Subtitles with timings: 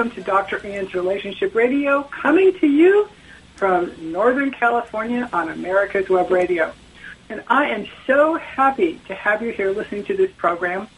[0.00, 0.66] Welcome to Dr.
[0.66, 3.06] Ian's Relationship Radio, coming to you
[3.56, 6.72] from Northern California on America's Web Radio.
[7.28, 10.88] And I am so happy to have you here listening to this program.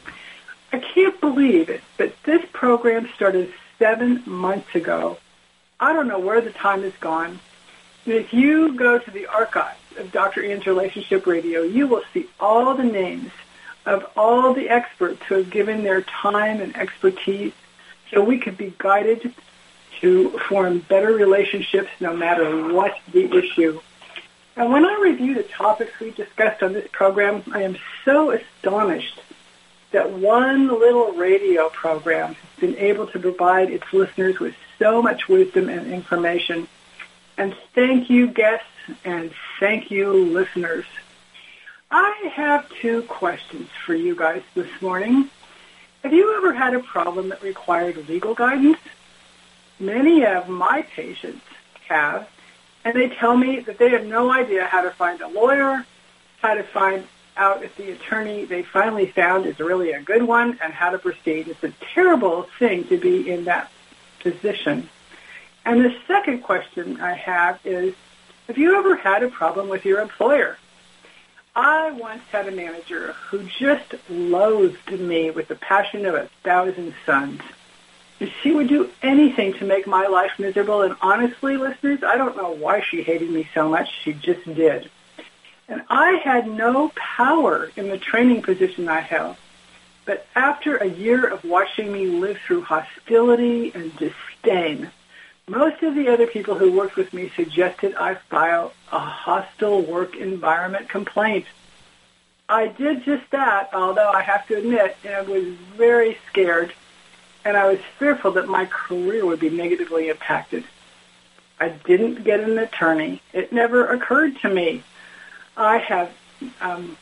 [0.72, 5.18] I can't believe it, but this program started seven months ago.
[5.80, 7.40] I don't know where the time has gone.
[8.04, 10.44] And if you go to the archives of Dr.
[10.44, 13.32] Ian's Relationship Radio, you will see all the names
[13.84, 17.52] of all the experts who have given their time and expertise
[18.12, 19.34] so we could be guided
[20.00, 23.80] to form better relationships no matter what the issue.
[24.56, 29.20] And when I review the topics we discussed on this program, I am so astonished
[29.92, 35.28] that one little radio program has been able to provide its listeners with so much
[35.28, 36.66] wisdom and information.
[37.38, 38.66] And thank you, guests,
[39.04, 40.84] and thank you, listeners.
[41.90, 45.30] I have two questions for you guys this morning.
[46.02, 48.78] Have you ever had a problem that required legal guidance?
[49.78, 51.44] Many of my patients
[51.88, 52.28] have,
[52.84, 55.86] and they tell me that they have no idea how to find a lawyer,
[56.40, 60.58] how to find out if the attorney they finally found is really a good one,
[60.60, 61.46] and how to proceed.
[61.46, 63.70] It's a terrible thing to be in that
[64.18, 64.88] position.
[65.64, 67.94] And the second question I have is,
[68.48, 70.58] have you ever had a problem with your employer?
[71.54, 76.94] I once had a manager who just loathed me with the passion of a thousand
[77.04, 77.42] suns.
[78.42, 80.80] She would do anything to make my life miserable.
[80.80, 83.90] And honestly, listeners, I don't know why she hated me so much.
[84.02, 84.90] She just did.
[85.68, 89.36] And I had no power in the training position I held.
[90.06, 94.90] But after a year of watching me live through hostility and disdain,
[95.52, 100.16] most of the other people who worked with me suggested I file a hostile work
[100.16, 101.44] environment complaint.
[102.48, 105.44] I did just that, although I have to admit I was
[105.76, 106.72] very scared
[107.44, 110.64] and I was fearful that my career would be negatively impacted.
[111.60, 113.20] I didn't get an attorney.
[113.34, 114.82] It never occurred to me.
[115.54, 116.14] I have
[116.62, 116.96] um,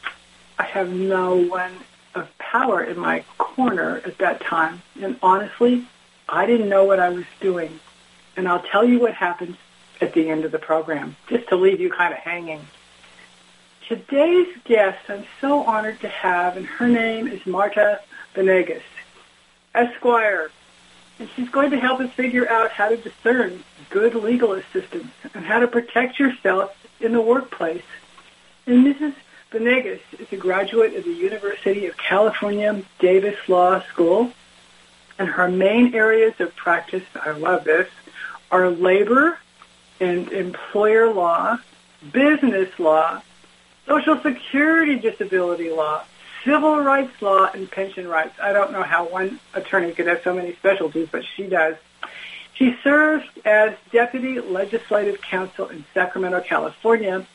[0.58, 1.72] I have no one
[2.16, 5.86] of power in my corner at that time, and honestly,
[6.28, 7.78] I didn't know what I was doing
[8.36, 9.56] and I'll tell you what happens
[10.00, 12.60] at the end of the program, just to leave you kind of hanging.
[13.88, 18.00] Today's guest I'm so honored to have, and her name is Marta
[18.34, 18.82] Venegas,
[19.74, 20.50] Esquire.
[21.18, 25.44] And she's going to help us figure out how to discern good legal assistance and
[25.44, 27.82] how to protect yourself in the workplace.
[28.66, 29.14] And Mrs.
[29.50, 34.32] Venegas is a graduate of the University of California Davis Law School.
[35.18, 37.90] And her main areas of practice, I love this,
[38.50, 39.38] are labor
[40.00, 41.58] and employer law,
[42.12, 43.20] business law,
[43.86, 46.02] social security disability law,
[46.44, 48.38] civil rights law, and pension rights.
[48.42, 51.76] I don't know how one attorney could have so many specialties, but she does.
[52.54, 57.26] She serves as Deputy Legislative Counsel in Sacramento, California,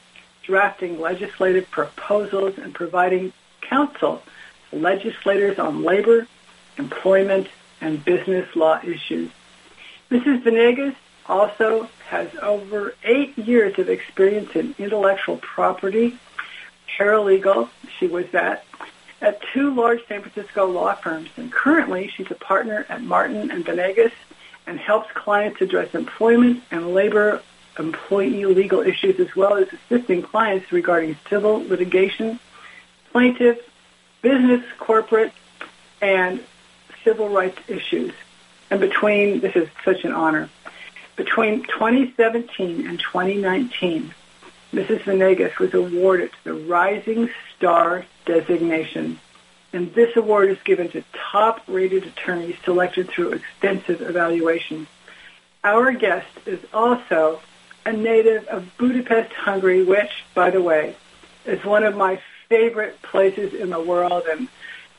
[0.44, 4.22] drafting legislative proposals and providing counsel
[4.70, 6.28] to legislators on labor,
[6.78, 7.48] employment,
[7.82, 9.32] and business law issues.
[10.12, 10.44] Mrs.
[10.44, 10.96] Venegas
[11.28, 16.18] also has over eight years of experience in intellectual property,
[16.98, 17.70] paralegal.
[18.00, 18.66] She was that
[19.22, 23.66] at two large San Francisco law firms, and currently she's a partner at Martin and
[23.66, 24.12] Venegas
[24.68, 27.42] and helps clients address employment and labor
[27.78, 32.40] employee legal issues as well as assisting clients regarding civil litigation,
[33.12, 33.60] plaintiff,
[34.22, 35.32] business, corporate,
[36.02, 36.44] and
[37.04, 38.14] civil rights issues.
[38.70, 40.50] And between, this is such an honor,
[41.16, 44.14] between 2017 and 2019,
[44.74, 45.04] Mrs.
[45.04, 49.20] Venegas was awarded the Rising Star designation.
[49.72, 54.88] And this award is given to top-rated attorneys selected through extensive evaluation.
[55.64, 57.42] Our guest is also
[57.86, 60.96] a native of Budapest, Hungary, which, by the way,
[61.46, 62.20] is one of my
[62.50, 64.24] favorite places in the world.
[64.30, 64.48] And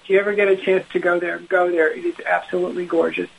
[0.02, 1.92] if you ever get a chance to go there, go there.
[1.92, 3.30] It is absolutely gorgeous.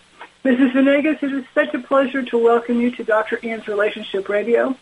[0.48, 0.72] Mrs.
[0.72, 3.38] Venegas, it is such a pleasure to welcome you to Dr.
[3.44, 4.78] Ian's Relationship Radio.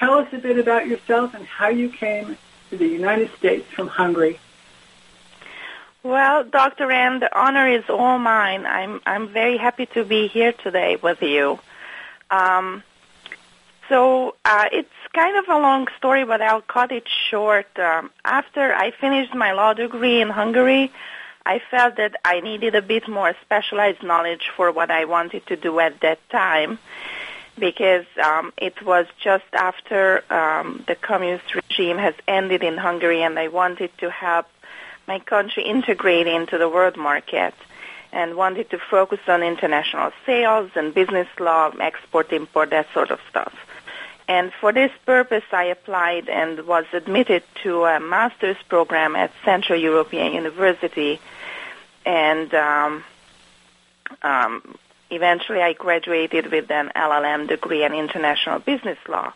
[0.00, 2.36] Tell us a bit about yourself and how you came
[2.70, 4.40] to the United States from Hungary.
[6.02, 6.90] Well, Dr.
[6.90, 8.66] Ann, the honor is all mine.
[8.66, 11.60] I'm I'm very happy to be here today with you.
[12.32, 12.82] Um,
[13.88, 17.78] so uh, it's kind of a long story, but I'll cut it short.
[17.78, 20.90] Um, after I finished my law degree in Hungary,
[21.50, 25.56] I felt that I needed a bit more specialized knowledge for what I wanted to
[25.56, 26.78] do at that time
[27.58, 33.36] because um, it was just after um, the communist regime has ended in Hungary and
[33.36, 34.46] I wanted to help
[35.08, 37.54] my country integrate into the world market
[38.12, 43.18] and wanted to focus on international sales and business law, export, import, that sort of
[43.28, 43.54] stuff.
[44.30, 49.76] And for this purpose, I applied and was admitted to a master's program at Central
[49.76, 51.18] European University.
[52.04, 53.04] And um,
[54.22, 54.78] um,
[55.10, 59.32] eventually, I graduated with an LLM degree in international business law.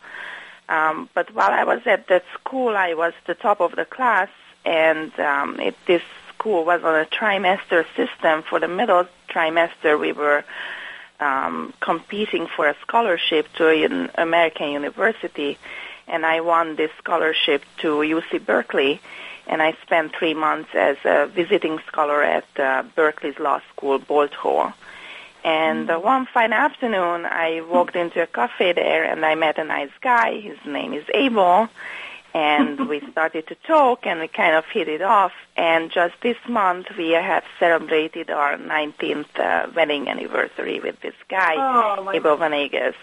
[0.69, 4.31] Um, but while I was at that school, I was the top of the class,
[4.65, 8.43] and um, it, this school was on a trimester system.
[8.43, 10.45] For the middle trimester, we were
[11.21, 15.59] um, competing for a scholarship to an American university,
[16.09, 19.01] and I won this scholarship to UC Berkeley,
[19.47, 24.33] and I spent three months as a visiting scholar at uh, Berkeley's law school, Boalt
[24.33, 24.73] Hall.
[25.45, 29.65] And uh, one fine afternoon, I walked into a cafe there, and I met a
[29.65, 30.41] nice guy.
[30.41, 31.69] His name is Abel,
[32.33, 35.33] and we started to talk and we kind of hit it off.
[35.57, 41.55] And just this month we have celebrated our 19th uh, wedding anniversary with this guy,
[41.57, 42.97] oh, Ibo Venegas.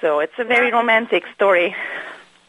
[0.00, 1.74] So it's a very romantic story.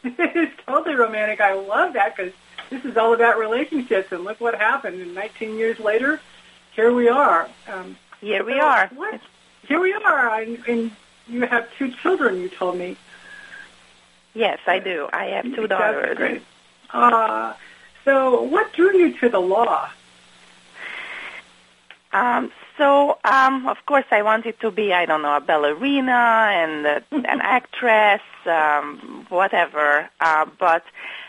[0.18, 1.40] it's totally romantic.
[1.40, 2.32] I love that because
[2.70, 5.00] this is all about relationships, and look what happened.
[5.00, 6.20] And 19 years later,
[6.72, 7.48] here we are.
[7.68, 8.88] Um, here we so are.
[8.94, 9.20] What?
[9.68, 10.40] Here we are.
[10.40, 10.90] And, and
[11.28, 12.40] you have two children.
[12.40, 12.96] You told me.
[14.34, 15.08] Yes, I do.
[15.12, 16.06] I have two daughters.
[16.06, 16.42] That's great.
[16.90, 17.54] Uh,
[18.04, 19.90] so, what drew you to the law?
[22.12, 26.86] Um, so, um, of course, I wanted to be, I don't know, a ballerina and
[26.86, 30.08] uh, an actress, um, whatever.
[30.20, 30.84] Uh, but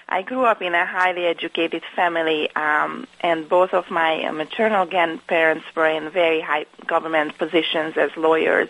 [0.09, 5.65] I grew up in a highly educated family, um, and both of my maternal grandparents
[5.75, 8.69] were in very high government positions as lawyers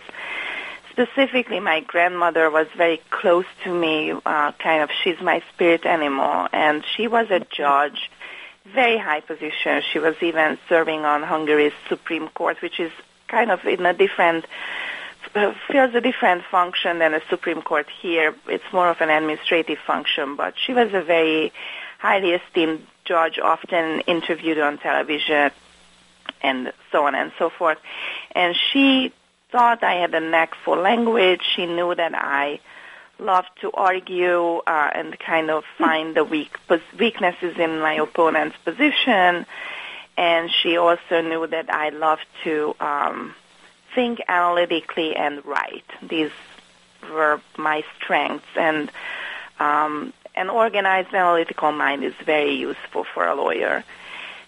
[0.94, 6.46] specifically my grandmother was very close to me uh, kind of she's my spirit animal
[6.52, 8.08] and she was a judge
[8.72, 9.82] very high position.
[9.92, 12.92] She was even serving on hungary's supreme court which is
[13.28, 14.46] kind of in a different
[15.34, 18.34] uh, fills a different function than a supreme court here.
[18.46, 21.52] It's more of an administrative function but she was a very
[21.98, 25.50] highly esteemed judge often interviewed on television
[26.42, 27.78] and so on and so forth.
[28.32, 29.12] And she
[29.50, 31.42] thought I had a knack for language.
[31.54, 32.60] She knew that I
[33.18, 36.56] loved to argue uh, and kind of find the weak
[36.98, 39.46] weaknesses in my opponent's position.
[40.16, 43.34] And she also knew that I loved to um,
[43.94, 45.84] think analytically and write.
[46.02, 46.30] These
[47.10, 48.46] were my strengths.
[48.56, 48.90] And
[49.58, 53.84] um, an organized analytical mind is very useful for a lawyer.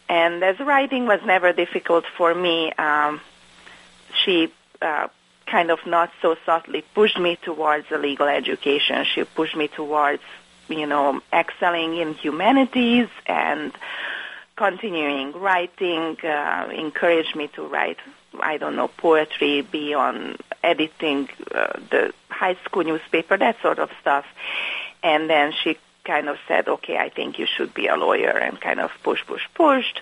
[0.09, 3.21] And as writing was never difficult for me, um,
[4.25, 5.09] she uh,
[5.47, 9.05] kind of not so subtly pushed me towards a legal education.
[9.15, 10.23] She pushed me towards,
[10.69, 13.73] you know, excelling in humanities and
[14.57, 17.99] continuing writing, uh, encouraged me to write,
[18.41, 23.91] I don't know, poetry, be on editing uh, the high school newspaper, that sort of
[24.01, 24.25] stuff.
[25.03, 28.61] And then she kind of said, okay, I think you should be a lawyer and
[28.61, 30.01] kind of push, push, pushed,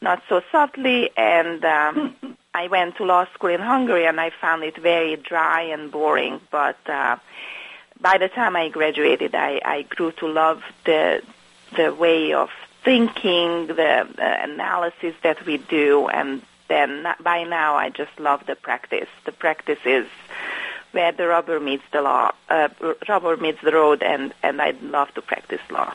[0.00, 1.10] not so softly.
[1.16, 5.60] And um, I went to law school in Hungary and I found it very dry
[5.74, 6.40] and boring.
[6.50, 7.16] But uh,
[8.00, 11.22] by the time I graduated, I, I grew to love the
[11.76, 12.48] the way of
[12.82, 18.54] thinking, the, the analysis that we do, and then by now I just love the
[18.54, 19.08] practice.
[19.26, 20.06] The practice is
[20.92, 22.68] where the rubber meets the law, uh,
[23.06, 25.92] rubber meets the road, and and I love to practice law.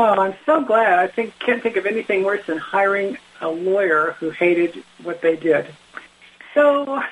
[0.00, 1.00] Oh, I'm so glad.
[1.00, 5.34] I think can't think of anything worse than hiring a lawyer who hated what they
[5.34, 5.66] did.
[6.54, 7.02] So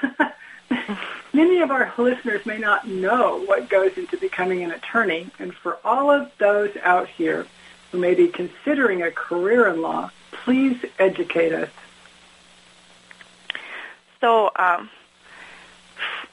[1.33, 5.79] many of our listeners may not know what goes into becoming an attorney, and for
[5.85, 7.49] all of those out here
[7.91, 11.71] who may be considering a career in law, please educate us.
[14.21, 14.91] So um,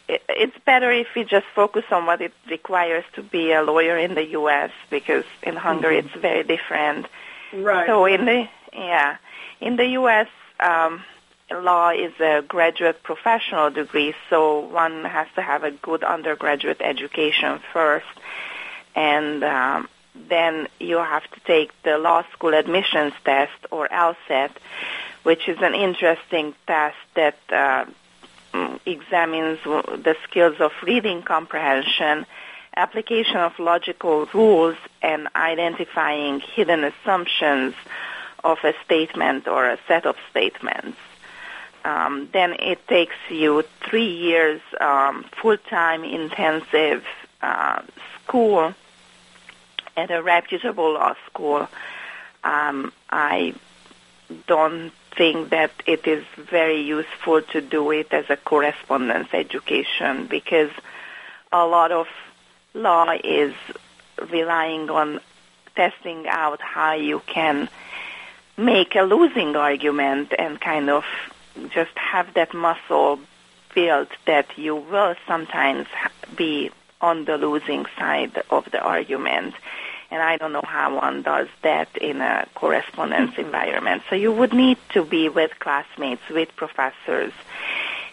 [0.07, 4.15] it's better if we just focus on what it requires to be a lawyer in
[4.15, 4.71] the U.S.
[4.89, 6.07] because in Hungary mm-hmm.
[6.07, 7.07] it's very different.
[7.53, 7.87] Right.
[7.87, 9.17] So in the yeah,
[9.61, 10.27] in the U.S.,
[10.59, 11.03] um,
[11.51, 17.59] law is a graduate professional degree, so one has to have a good undergraduate education
[17.71, 18.05] first,
[18.95, 19.87] and um,
[20.29, 24.51] then you have to take the law school admissions test or LSAT,
[25.23, 27.85] which is an interesting test that uh,
[28.85, 32.25] examines the skills of reading comprehension,
[32.75, 37.73] application of logical rules, and identifying hidden assumptions
[38.43, 40.97] of a statement or a set of statements.
[41.85, 47.03] Um, then it takes you three years um, full-time intensive
[47.41, 47.81] uh,
[48.23, 48.73] school
[49.97, 51.67] at a reputable law school.
[52.43, 53.53] Um, I
[54.47, 60.71] don't think that it is very useful to do it as a correspondence education because
[61.51, 62.07] a lot of
[62.73, 63.53] law is
[64.31, 65.19] relying on
[65.75, 67.69] testing out how you can
[68.57, 71.03] make a losing argument and kind of
[71.69, 73.19] just have that muscle
[73.73, 75.87] built that you will sometimes
[76.35, 76.69] be
[77.01, 79.53] on the losing side of the argument.
[80.11, 84.03] And I don't know how one does that in a correspondence environment.
[84.09, 87.33] So you would need to be with classmates, with professors,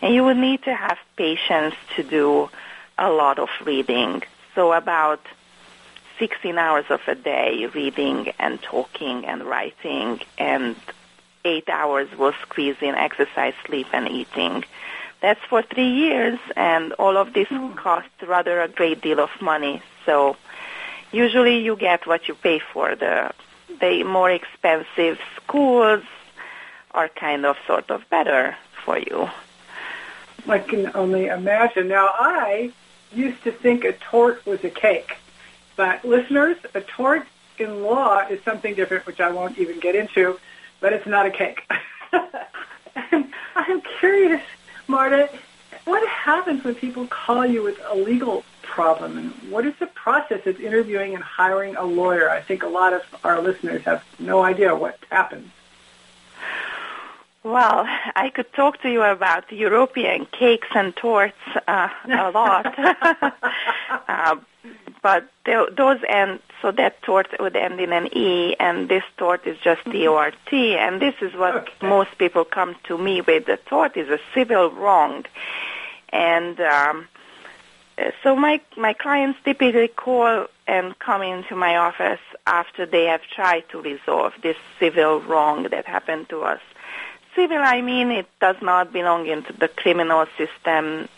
[0.01, 2.49] and you would need to have patience to do
[2.99, 4.23] a lot of reading.
[4.55, 5.21] So about
[6.19, 10.77] 16 hours of a day reading and talking and writing and
[11.45, 14.65] eight hours will squeeze in exercise, sleep, and eating.
[15.21, 17.77] That's for three years, and all of this mm.
[17.77, 19.83] costs rather a great deal of money.
[20.07, 20.37] So
[21.12, 22.95] usually you get what you pay for.
[22.95, 23.33] The
[23.81, 26.02] the more expensive schools
[26.93, 29.31] are kind of sort of better for you.
[30.49, 31.88] I can only imagine.
[31.88, 32.73] Now I
[33.12, 35.17] used to think a tort was a cake.
[35.76, 37.26] But listeners, a tort
[37.59, 40.38] in law is something different, which I won't even get into,
[40.81, 41.62] but it's not a cake.
[43.57, 44.43] I'm curious,
[44.88, 45.31] Marta,
[45.85, 48.45] what happens when people call you with a legal
[48.77, 52.31] problem, and what is the process of interviewing and hiring a lawyer?
[52.31, 55.50] I think a lot of our listeners have no idea what happens.
[57.43, 62.67] Well, I could talk to you about European cakes and torts uh, a lot,
[64.09, 64.37] uh,
[65.03, 66.41] but those end.
[66.61, 70.05] So that tort would end in an e, and this tort is just mm-hmm.
[70.05, 71.87] tort, and this is what okay.
[71.87, 73.47] most people come to me with.
[73.47, 75.25] The tort is a civil wrong,
[76.11, 77.09] and um,
[78.23, 83.69] so my my clients typically call and come into my office after they have tried
[83.71, 86.61] to resolve this civil wrong that happened to us
[87.35, 91.09] civil, I mean, it does not belong into the criminal system.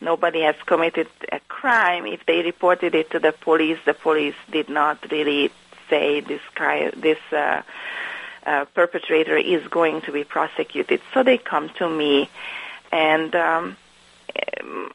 [0.00, 2.06] Nobody has committed a crime.
[2.06, 5.50] If they reported it to the police, the police did not really
[5.88, 7.62] say this guy, this uh,
[8.46, 11.00] uh, perpetrator is going to be prosecuted.
[11.12, 12.30] So they come to me,
[12.92, 13.76] and um,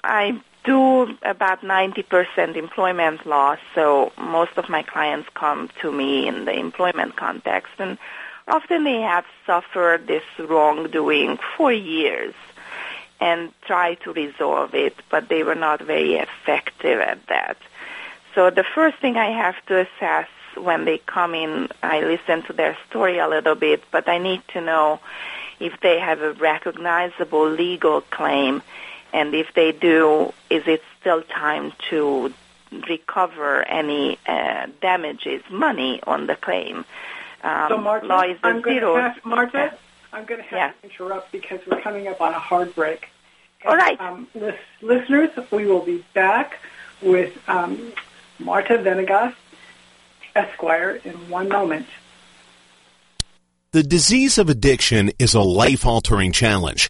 [0.03, 3.57] I do about 90% employment law.
[3.73, 7.97] So most of my clients come to me in the employment context, and
[8.47, 12.33] often they have suffered this wrongdoing for years
[13.19, 17.57] and try to resolve it, but they were not very effective at that.
[18.33, 22.53] So the first thing I have to assess when they come in, I listen to
[22.53, 24.99] their story a little bit, but I need to know
[25.59, 28.61] if they have a recognizable legal claim,
[29.15, 32.33] and if they do, is it still time to
[32.89, 36.83] recover any uh, damages, money on the claim?
[37.41, 38.97] Um, so Marta, law is I'm zero.
[38.97, 39.73] Have, Marta, yeah.
[40.11, 40.71] I'm going to have yeah.
[40.81, 43.07] to interrupt because we're coming up on a hard break.
[43.61, 43.99] And, All right.
[44.01, 46.59] Um, lis- listeners, we will be back
[47.01, 47.93] with um,
[48.37, 49.33] Marta Venegas,
[50.35, 51.87] Esquire, in one moment.
[53.71, 56.89] The disease of addiction is a life-altering challenge,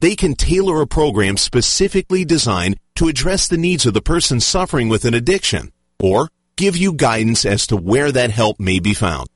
[0.00, 4.88] They can tailor a program specifically designed to address the needs of the person suffering
[4.88, 9.28] with an addiction or give you guidance as to where that help may be found.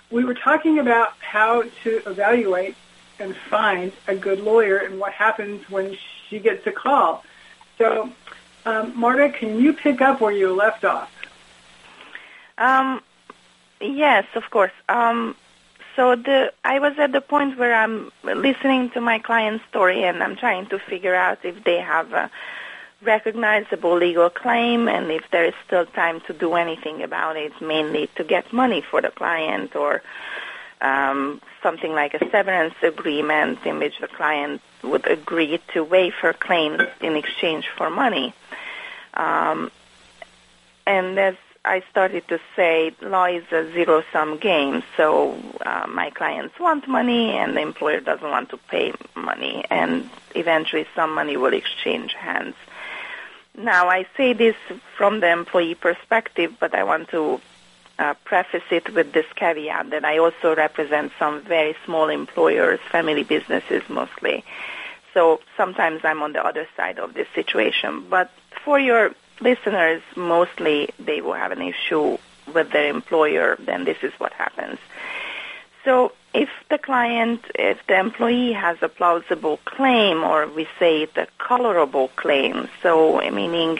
[0.10, 2.76] We were talking about how to evaluate
[3.20, 7.24] and find a good lawyer and what happens when she gets a call.
[7.78, 8.10] So,
[8.66, 11.12] um, Marta, can you pick up where you left off?
[12.58, 13.02] Um,
[13.82, 14.72] yes, of course.
[14.88, 15.36] Um,
[15.96, 20.24] so the I was at the point where I'm listening to my client's story and
[20.24, 22.14] I'm trying to figure out if they have
[23.02, 28.10] recognizable legal claim and if there is still time to do anything about it, mainly
[28.16, 30.02] to get money for the client or
[30.82, 36.34] um, something like a severance agreement in which the client would agree to waive her
[36.34, 38.34] claims in exchange for money.
[39.14, 39.72] Um,
[40.86, 44.82] and as I started to say law is a zero sum game.
[44.96, 50.10] So uh, my clients want money and the employer doesn't want to pay money, and
[50.36, 52.56] eventually some money will exchange hands.
[53.60, 54.56] Now I say this
[54.96, 57.42] from the employee perspective, but I want to
[58.00, 63.24] uh, preface it with this caveat that I also represent some very small employers, family
[63.24, 64.46] businesses mostly.
[65.14, 68.06] So sometimes I'm on the other side of this situation.
[68.10, 68.32] But
[68.64, 72.18] for your listeners, mostly they will have an issue
[72.54, 74.80] with their employer, then this is what happens.
[75.86, 81.28] So if the client, if the employee has a plausible claim, or we say the
[81.38, 83.80] colorable claim, so meaning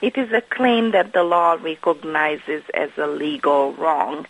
[0.00, 4.26] it is a claim that the law recognizes as a legal wrong,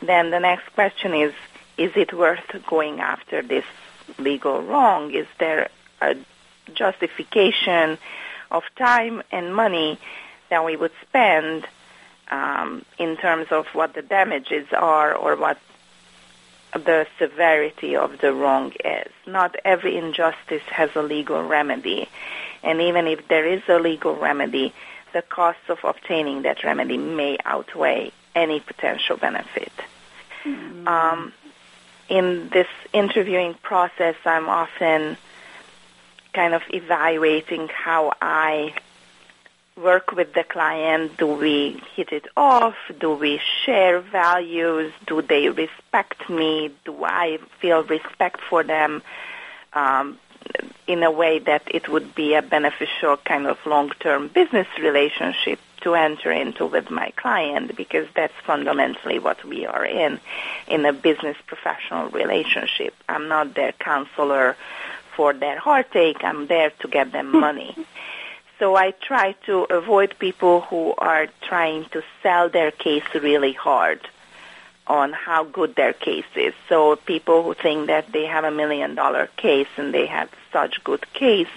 [0.00, 1.32] then the next question is,
[1.76, 3.64] is it worth going after this
[4.18, 5.12] legal wrong?
[5.12, 5.68] Is there
[6.00, 6.16] a
[6.74, 7.98] justification
[8.50, 9.98] of time and money
[10.48, 11.66] that we would spend
[12.30, 15.58] um, in terms of what the damages are or what
[16.72, 19.12] the severity of the wrong is.
[19.26, 22.08] Not every injustice has a legal remedy.
[22.62, 24.72] And even if there is a legal remedy,
[25.12, 29.72] the cost of obtaining that remedy may outweigh any potential benefit.
[30.44, 30.86] Mm-hmm.
[30.86, 31.32] Um,
[32.08, 35.16] in this interviewing process, I'm often
[36.32, 38.74] kind of evaluating how I
[39.76, 41.16] work with the client.
[41.16, 42.76] Do we hit it off?
[42.98, 44.92] Do we share values?
[45.06, 46.70] Do they respect me?
[46.84, 49.02] Do I feel respect for them
[49.72, 50.18] um,
[50.86, 55.94] in a way that it would be a beneficial kind of long-term business relationship to
[55.94, 60.20] enter into with my client because that's fundamentally what we are in,
[60.68, 62.94] in a business professional relationship.
[63.08, 64.56] I'm not their counselor
[65.16, 66.22] for their heartache.
[66.22, 67.74] I'm there to get them money.
[68.60, 74.06] So I try to avoid people who are trying to sell their case really hard
[74.86, 76.52] on how good their case is.
[76.68, 80.84] So people who think that they have a million dollar case and they have such
[80.84, 81.54] good case,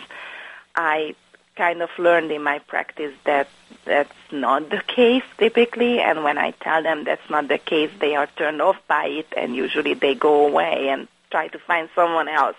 [0.75, 1.15] I
[1.57, 3.49] kind of learned in my practice that
[3.83, 8.15] that's not the case typically and when I tell them that's not the case they
[8.15, 12.27] are turned off by it and usually they go away and try to find someone
[12.29, 12.55] else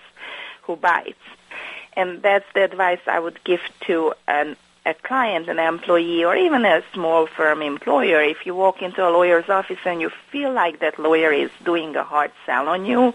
[0.62, 1.18] who bites.
[1.96, 6.64] And that's the advice I would give to an, a client, an employee, or even
[6.64, 8.22] a small firm employer.
[8.22, 11.96] If you walk into a lawyer's office and you feel like that lawyer is doing
[11.96, 13.14] a hard sell on you,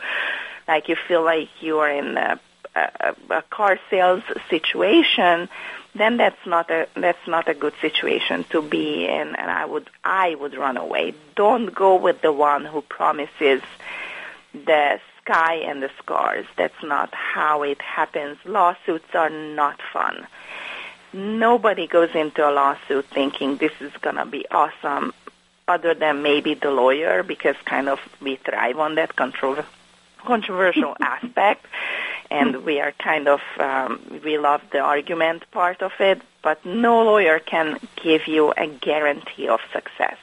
[0.68, 2.40] like you feel like you are in a,
[2.76, 5.50] a, a car sales situation,
[5.96, 9.90] then that's not a that's not a good situation to be in and I would
[10.04, 11.16] I would run away.
[11.36, 13.62] Don't go with the one who promises
[14.54, 16.46] the sky and the scars.
[16.58, 18.38] That's not how it happens.
[18.46, 20.28] Lawsuits are not fun.
[21.14, 25.14] Nobody goes into a lawsuit thinking this is going to be awesome
[25.68, 29.58] other than maybe the lawyer because kind of we thrive on that control
[30.18, 31.66] controversial aspect
[32.32, 37.04] and we are kind of um, we love the argument part of it but no
[37.04, 40.18] lawyer can give you a guarantee of success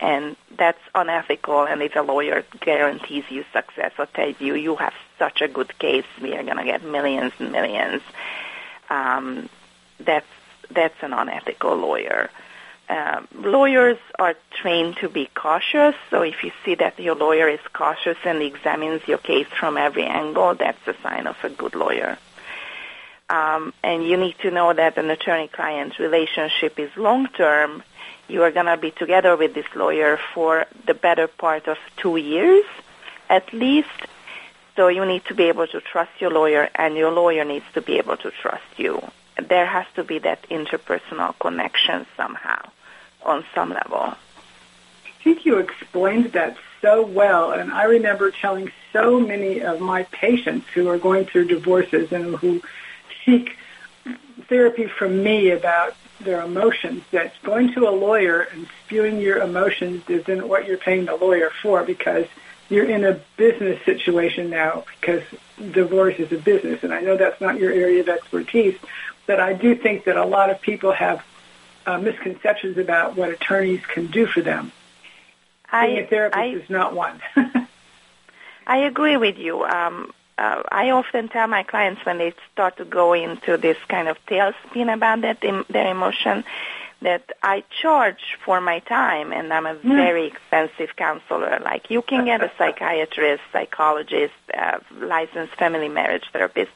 [0.00, 4.94] and that's unethical and if a lawyer guarantees you success or tells you you have
[5.18, 8.02] such a good case we are going to get millions and millions
[8.90, 9.48] um,
[10.00, 10.26] that's
[10.70, 12.30] that's an unethical lawyer
[12.88, 15.94] uh, lawyers are trained to be cautious.
[16.10, 20.04] So if you see that your lawyer is cautious and examines your case from every
[20.04, 22.16] angle, that's a sign of a good lawyer.
[23.28, 27.82] Um, and you need to know that an attorney-client relationship is long-term.
[28.28, 32.16] You are going to be together with this lawyer for the better part of two
[32.16, 32.64] years,
[33.28, 33.88] at least.
[34.76, 37.80] So you need to be able to trust your lawyer, and your lawyer needs to
[37.80, 39.02] be able to trust you.
[39.36, 42.70] There has to be that interpersonal connection somehow
[43.24, 44.14] on some level.
[44.14, 50.04] I think you explained that so well, and I remember telling so many of my
[50.04, 52.62] patients who are going through divorces and who
[53.24, 53.56] seek
[54.48, 60.02] therapy from me about their emotions that going to a lawyer and spewing your emotions
[60.08, 62.26] isn't what you're paying the lawyer for because
[62.68, 65.22] you're in a business situation now because
[65.72, 68.76] divorce is a business and I know that's not your area of expertise
[69.26, 71.24] but I do think that a lot of people have
[71.86, 74.72] uh, misconceptions about what attorneys can do for them.
[75.70, 77.20] I, Being a therapist I, is not one.
[78.66, 79.64] I agree with you.
[79.64, 84.08] Um, uh, I often tell my clients when they start to go into this kind
[84.08, 86.44] of tailspin about that, their emotion,
[87.02, 89.88] that I charge for my time, and I'm a hmm.
[89.88, 91.60] very expensive counselor.
[91.62, 96.72] Like you can get a psychiatrist, psychologist, uh, licensed family marriage therapist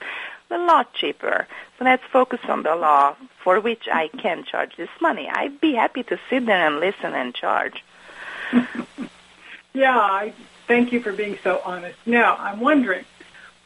[0.53, 1.47] a lot cheaper.
[1.79, 5.29] So let's focus on the law for which I can charge this money.
[5.29, 7.83] I'd be happy to sit there and listen and charge.
[9.73, 10.35] yeah, I
[10.67, 11.99] thank you for being so honest.
[12.07, 13.05] Now, I'm wondering,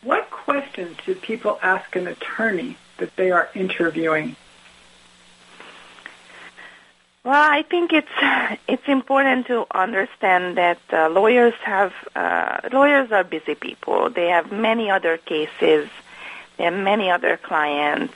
[0.06, 4.36] what questions do people ask an attorney that they are interviewing?
[7.24, 8.16] Well, I think it's
[8.68, 14.10] it's important to understand that uh, lawyers have uh, lawyers are busy people.
[14.10, 15.88] They have many other cases
[16.56, 18.14] there are many other clients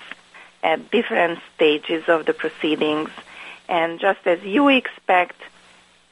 [0.62, 3.10] at different stages of the proceedings.
[3.68, 5.40] And just as you expect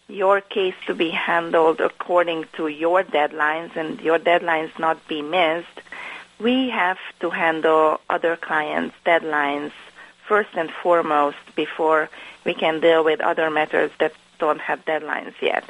[0.08, 5.80] your case to be handled according to your deadlines and your deadlines not be missed,
[6.40, 9.72] we have to handle other clients' deadlines
[10.26, 12.08] first and foremost before
[12.44, 15.64] we can deal with other matters that don't have deadlines yet.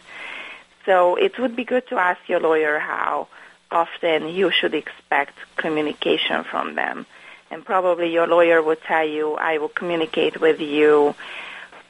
[0.86, 3.28] So it would be good to ask your lawyer how
[3.70, 7.06] often you should expect communication from them.
[7.50, 11.14] And probably your lawyer will tell you, I will communicate with you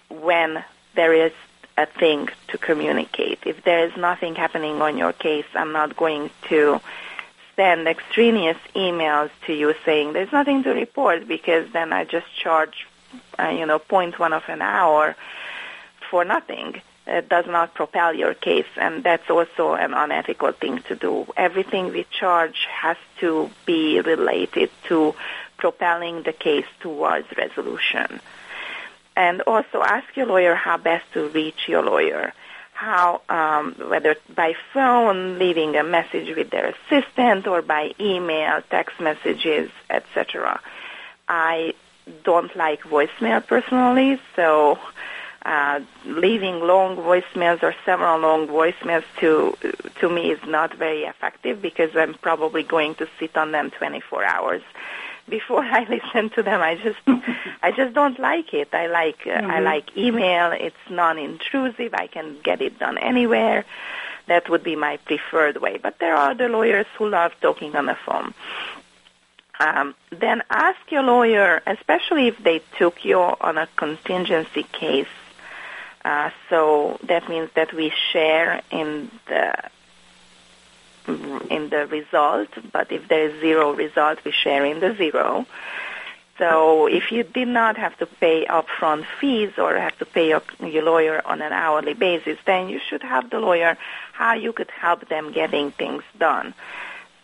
[0.08, 1.32] when there is
[1.78, 3.38] a thing to communicate.
[3.46, 6.80] If there is nothing happening on your case, I'm not going to
[7.56, 12.86] send extraneous emails to you saying there's nothing to report because then I just charge,
[13.38, 15.16] uh, you know, point one of an hour
[16.10, 20.94] for nothing it does not propel your case, and that's also an unethical thing to
[20.94, 21.26] do.
[21.36, 25.14] Everything we charge has to be related to
[25.56, 28.20] propelling the case towards resolution.
[29.18, 32.32] And also ask your lawyer how best to reach your lawyer.
[32.72, 39.00] How, um, whether by phone, leaving a message with their assistant, or by email, text
[39.00, 40.60] messages, etc.
[41.28, 41.74] I
[42.22, 44.78] don't like voicemail personally, so
[45.44, 49.56] uh, leaving long voicemails or several long voicemails to
[50.00, 54.24] to me is not very effective because I'm probably going to sit on them 24
[54.24, 54.62] hours
[55.28, 56.60] before I listen to them.
[56.60, 56.98] I just
[57.62, 58.68] I just don't like it.
[58.72, 59.50] I like uh, mm-hmm.
[59.50, 60.52] I like email.
[60.52, 61.94] It's non-intrusive.
[61.94, 63.64] I can get it done anywhere.
[64.26, 65.78] That would be my preferred way.
[65.78, 68.34] But there are the lawyers who love talking on the phone.
[69.60, 75.08] Um, then ask your lawyer, especially if they took you on a contingency case
[76.04, 79.52] uh, so that means that we share in the
[81.08, 85.46] in the result, but if there is zero result, we share in the zero.
[86.38, 90.42] So if you did not have to pay upfront fees or have to pay your,
[90.60, 93.76] your lawyer on an hourly basis, then you should have the lawyer
[94.12, 96.54] how you could help them getting things done.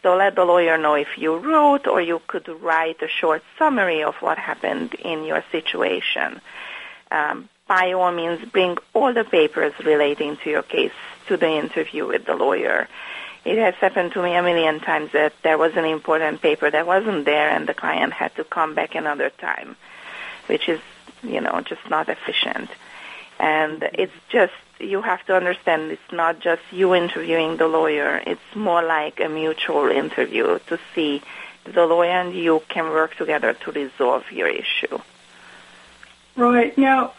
[0.02, 4.02] So let the lawyer know if you wrote or you could write a short summary
[4.02, 6.40] of what happened in your situation.
[7.10, 10.92] Um, by all means bring all the papers relating to your case
[11.28, 12.88] to the interview with the lawyer.
[13.44, 16.86] It has happened to me a million times that there was an important paper that
[16.86, 19.76] wasn't there and the client had to come back another time,
[20.46, 20.80] which is,
[21.22, 22.70] you know, just not efficient.
[23.38, 28.22] And it's just, you have to understand it's not just you interviewing the lawyer.
[28.26, 31.22] It's more like a mutual interview to see
[31.64, 34.98] the lawyer and you can work together to resolve your issue.
[36.36, 36.76] Right.
[36.76, 37.12] Now,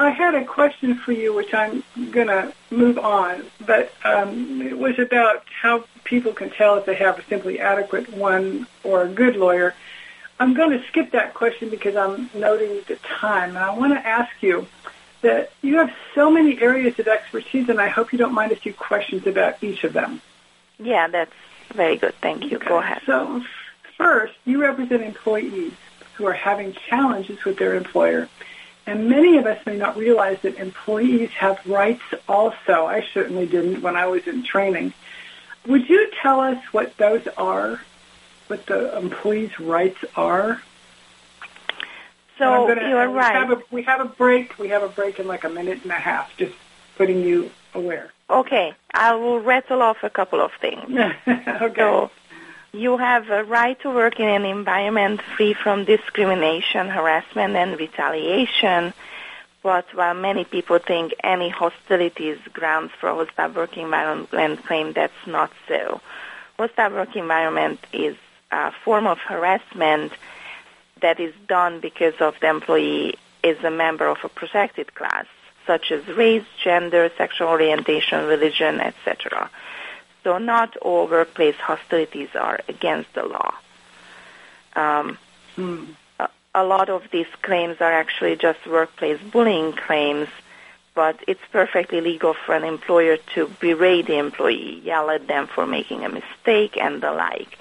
[0.00, 4.78] I had a question for you, which I'm going to move on, but um, it
[4.78, 9.08] was about how people can tell if they have a simply adequate one or a
[9.08, 9.74] good lawyer.
[10.40, 14.04] I'm going to skip that question because I'm noting the time, and I want to
[14.04, 14.66] ask you
[15.20, 18.56] that you have so many areas of expertise, and I hope you don't mind a
[18.56, 20.22] few questions about each of them.
[20.78, 21.34] Yeah, that's
[21.74, 22.14] very good.
[22.22, 22.56] Thank you.
[22.56, 22.68] Okay.
[22.68, 23.02] Go ahead.
[23.04, 23.42] So,
[23.98, 25.74] first, you represent employees
[26.14, 28.30] who are having challenges with their employer.
[28.86, 32.86] And many of us may not realize that employees have rights also.
[32.86, 34.92] I certainly didn't when I was in training.
[35.66, 37.80] Would you tell us what those are,
[38.46, 40.62] what the employees' rights are?
[42.38, 43.34] So gonna, you're we right.
[43.34, 44.58] Have a, we have a break.
[44.58, 46.54] We have a break in like a minute and a half, just
[46.96, 48.12] putting you aware.
[48.30, 50.84] Okay, I will rattle off a couple of things.
[51.28, 51.74] okay.
[51.76, 52.10] So
[52.72, 58.92] you have a right to work in an environment free from discrimination, harassment, and retaliation.
[59.62, 64.92] But while many people think any hostility is grounds for a hostile work environment claim,
[64.92, 66.00] that's not so.
[66.58, 68.16] Hostile work environment is
[68.50, 70.12] a form of harassment
[71.02, 75.26] that is done because of the employee is a member of a protected class,
[75.66, 79.50] such as race, gender, sexual orientation, religion, etc.
[80.22, 83.54] So not all workplace hostilities are against the law.
[84.76, 85.18] Um,
[86.18, 90.28] a, a lot of these claims are actually just workplace bullying claims,
[90.94, 95.66] but it's perfectly legal for an employer to berate the employee, yell at them for
[95.66, 97.58] making a mistake, and the like.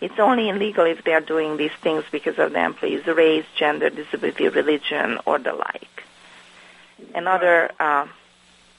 [0.00, 3.90] It's only illegal if they are doing these things because of the employee's race, gender,
[3.90, 6.04] disability, religion, or the like.
[7.14, 8.06] Another uh,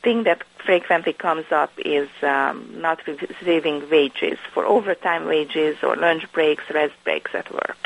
[0.04, 6.32] thing that frequently comes up is um, not receiving wages for overtime wages or lunch
[6.32, 7.78] breaks, rest breaks at work.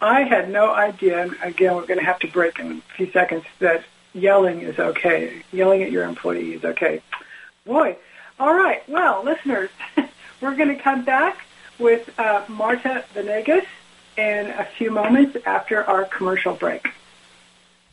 [0.00, 3.10] I had no idea, and again, we're going to have to break in a few
[3.10, 5.42] seconds, that yelling is okay.
[5.52, 7.02] Yelling at your employee is okay.
[7.64, 7.96] Boy.
[8.38, 8.86] All right.
[8.88, 9.70] Well, listeners,
[10.40, 11.38] we're going to come back
[11.78, 13.64] with uh, Marta Venegas
[14.16, 16.88] in a few moments after our commercial break.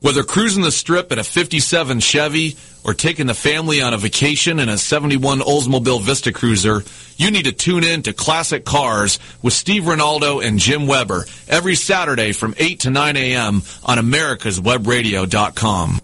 [0.00, 4.58] Whether cruising the strip in a 57 Chevy or taking the family on a vacation
[4.58, 6.82] in a 71 Oldsmobile Vista Cruiser,
[7.18, 11.74] you need to tune in to Classic Cars with Steve Ronaldo and Jim Weber every
[11.74, 13.62] Saturday from 8 to 9 a.m.
[13.84, 16.00] on americaswebradio.com.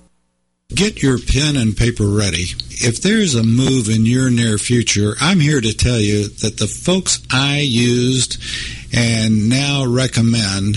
[0.75, 2.45] Get your pen and paper ready.
[2.69, 6.67] If there's a move in your near future, I'm here to tell you that the
[6.67, 8.43] folks I used
[8.93, 10.77] and now recommend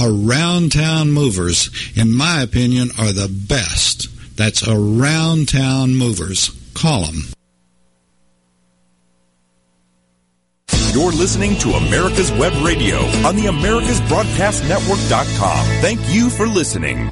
[0.00, 4.08] Around Town Movers, in my opinion, are the best.
[4.36, 6.50] That's Around Town Movers.
[6.74, 7.22] Call them.
[10.92, 15.66] You're listening to America's Web Radio on the AmericasBroadcastNetwork.com.
[15.80, 17.10] Thank you for listening.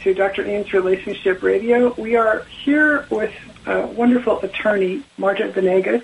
[0.00, 0.46] To Dr.
[0.46, 1.92] Ian's Relationship Radio.
[1.94, 3.34] We are here with
[3.66, 6.02] a wonderful attorney, Marta Venegas,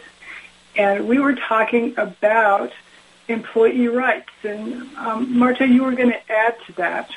[0.76, 2.72] and we were talking about
[3.28, 4.28] employee rights.
[4.44, 7.10] And um, Marta, you were going to add to that.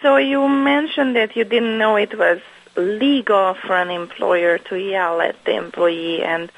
[0.00, 2.40] So you mentioned that you didn't know it was
[2.76, 6.50] legal for an employer to yell at the employee, and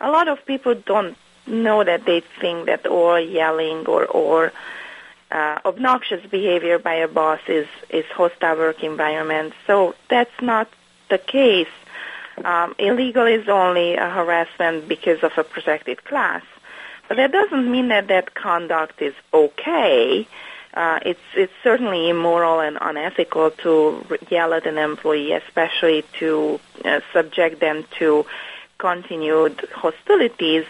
[0.00, 1.16] a lot of people don't
[1.48, 4.52] know that they think that all yelling or or
[5.34, 9.52] uh, obnoxious behavior by a boss is is hostile work environment.
[9.66, 10.68] So that's not
[11.10, 11.74] the case.
[12.44, 16.42] Um, illegal is only a harassment because of a protected class,
[17.08, 20.26] but that doesn't mean that that conduct is okay.
[20.72, 27.00] Uh, it's it's certainly immoral and unethical to yell at an employee, especially to uh,
[27.12, 28.24] subject them to
[28.78, 30.66] continued hostilities.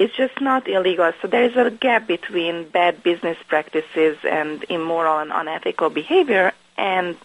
[0.00, 1.12] It's just not illegal.
[1.20, 7.18] So there is a gap between bad business practices and immoral and unethical behavior and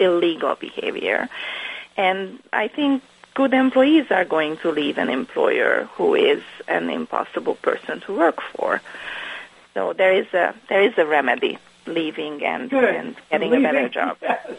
[0.00, 1.28] illegal behavior.
[1.96, 7.54] And I think good employees are going to leave an employer who is an impossible
[7.54, 8.82] person to work for.
[9.74, 13.66] So there is a there is a remedy, leaving and, and getting leaving.
[13.66, 14.16] a better job.
[14.20, 14.50] Yes.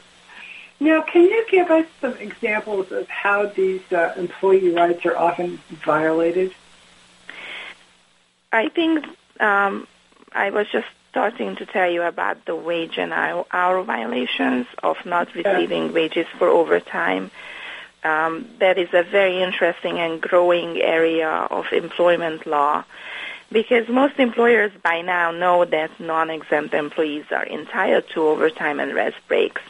[0.80, 5.60] Now, can you give us some examples of how these uh, employee rights are often
[5.84, 6.54] violated?
[8.52, 9.06] I think
[9.40, 9.88] um,
[10.34, 15.34] I was just starting to tell you about the wage and hour violations of not
[15.34, 17.32] receiving wages for overtime.
[18.04, 22.86] Um, that is a very interesting and growing area of employment law
[23.52, 29.18] because most employers by now know that non-exempt employees are entitled to overtime and rest
[29.28, 29.62] breaks.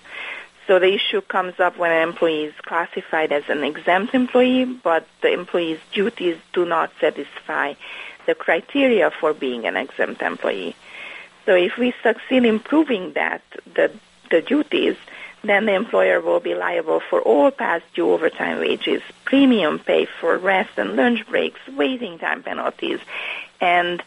[0.68, 5.08] So the issue comes up when an employee is classified as an exempt employee, but
[5.22, 7.76] the employee's duties do not satisfy
[8.28, 10.76] the criteria for being an exempt employee.
[11.46, 13.42] So if we succeed in proving that
[13.74, 13.92] the,
[14.30, 14.98] the duties,
[15.44, 20.38] then the employer will be liable for all past due overtime wages, premium pay for
[20.38, 23.00] rest and lunch breaks, waiting time penalties,
[23.62, 24.04] and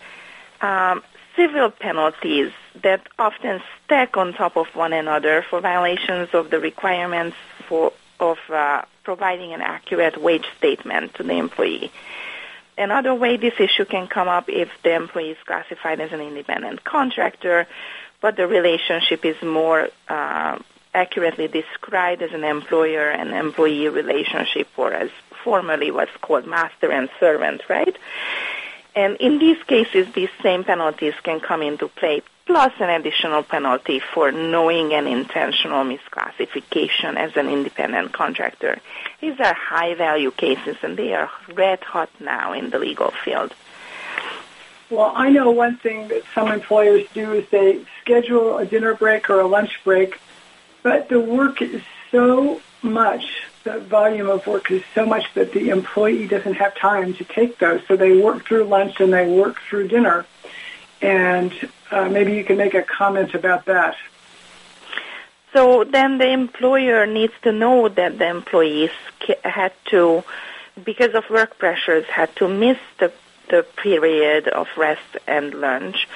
[0.60, 1.02] um,
[1.34, 2.52] civil penalties
[2.82, 8.38] that often stack on top of one another for violations of the requirements for of
[8.50, 11.90] uh, providing an accurate wage statement to the employee.
[12.80, 16.82] Another way this issue can come up if the employee is classified as an independent
[16.82, 17.66] contractor,
[18.22, 20.58] but the relationship is more uh,
[20.94, 25.10] accurately described as an employer and employee relationship, or as
[25.44, 27.96] formerly what's called master and servant, right?
[28.96, 34.00] And in these cases, these same penalties can come into play, plus an additional penalty
[34.00, 38.80] for knowing and intentional misclassification as an independent contractor.
[39.20, 43.54] These are high value cases and they are red hot now in the legal field.
[44.90, 49.30] Well, I know one thing that some employers do is they schedule a dinner break
[49.30, 50.18] or a lunch break,
[50.82, 55.68] but the work is so much, the volume of work is so much that the
[55.68, 57.80] employee doesn't have time to take those.
[57.86, 60.26] So they work through lunch and they work through dinner.
[61.02, 61.52] And
[61.90, 63.96] uh, maybe you can make a comment about that.
[65.52, 68.90] So then the employer needs to know that the employees
[69.42, 70.22] had to,
[70.84, 73.12] because of work pressures, had to miss the,
[73.48, 76.06] the period of rest and lunch.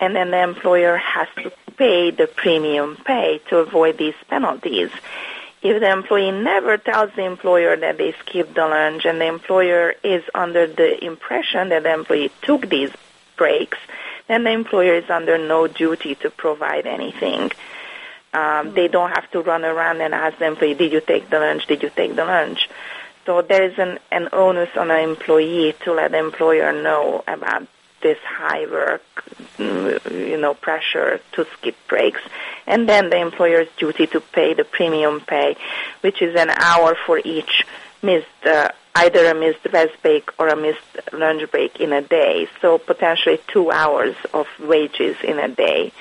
[0.00, 4.90] And then the employer has to pay the premium pay to avoid these penalties.
[5.60, 9.94] If the employee never tells the employer that they skipped the lunch and the employer
[10.04, 12.92] is under the impression that the employee took these
[13.36, 13.78] breaks,
[14.28, 17.50] then the employer is under no duty to provide anything.
[18.32, 21.40] Um, they don't have to run around and ask the employee, did you take the
[21.40, 21.66] lunch?
[21.66, 22.68] Did you take the lunch?
[23.24, 27.66] So there is an, an onus on an employee to let the employer know about
[28.00, 29.02] this high work,
[29.58, 32.20] you know, pressure to skip breaks.
[32.66, 35.56] And then the employer's duty to pay the premium pay,
[36.00, 37.64] which is an hour for each
[38.02, 42.48] missed, uh, either a missed rest break or a missed lunch break in a day.
[42.60, 45.92] So potentially two hours of wages in a day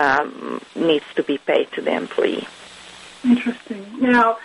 [0.00, 2.46] um, needs to be paid to the employee.
[3.24, 3.84] Interesting.
[4.00, 4.38] Now,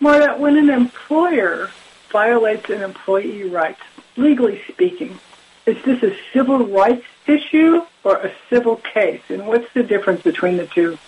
[0.00, 1.70] Marta, when an employer
[2.10, 3.80] violates an employee rights,
[4.16, 5.18] legally speaking,
[5.66, 9.22] is this a civil rights issue or a civil case?
[9.28, 10.98] And what's the difference between the two?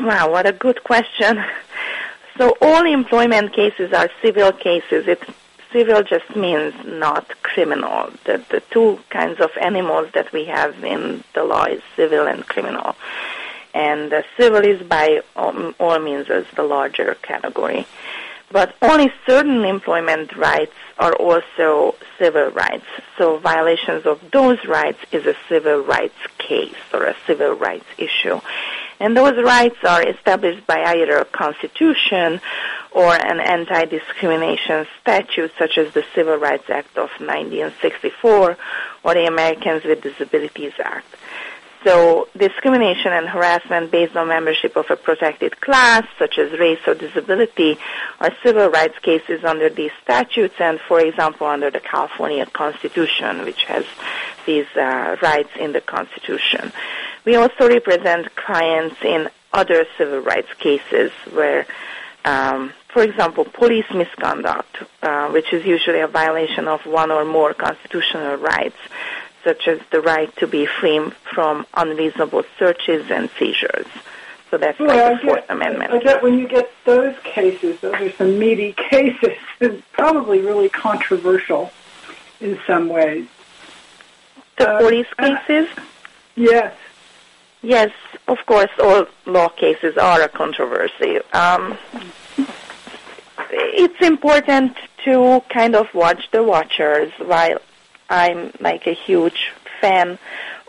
[0.00, 1.42] Wow, what a good question.
[2.38, 5.08] So all employment cases are civil cases.
[5.08, 5.28] It's
[5.72, 8.10] civil just means not criminal.
[8.24, 12.46] The, the two kinds of animals that we have in the law is civil and
[12.46, 12.94] criminal.
[13.74, 17.86] And uh, civil is by all, all means is the larger category.
[18.50, 22.86] But only certain employment rights are also civil rights.
[23.18, 28.40] So violations of those rights is a civil rights case or a civil rights issue.
[29.00, 32.40] And those rights are established by either a constitution
[32.90, 38.56] or an anti-discrimination statute such as the Civil Rights Act of 1964
[39.04, 41.06] or the Americans with Disabilities Act.
[41.84, 46.94] So discrimination and harassment based on membership of a protected class, such as race or
[46.94, 47.78] disability,
[48.18, 53.62] are civil rights cases under these statutes and, for example, under the California Constitution, which
[53.64, 53.84] has
[54.44, 56.72] these uh, rights in the Constitution.
[57.28, 61.66] We also represent clients in other civil rights cases where
[62.24, 67.52] um, for example, police misconduct, uh, which is usually a violation of one or more
[67.52, 68.78] constitutional rights,
[69.44, 73.86] such as the right to be free from unreasonable searches and seizures.
[74.50, 75.92] So that's well, like the Fourth get, Amendment.
[75.92, 80.70] I get when you get those cases, those are some meaty cases, and probably really
[80.70, 81.72] controversial
[82.40, 83.28] in some ways.
[84.56, 85.68] The uh, police cases?
[86.34, 86.74] Yes.
[87.62, 87.90] Yes,
[88.28, 91.18] of course, all law cases are a controversy.
[91.32, 91.76] Um,
[93.50, 97.58] it's important to kind of watch the watchers while
[98.08, 100.18] I'm like a huge fan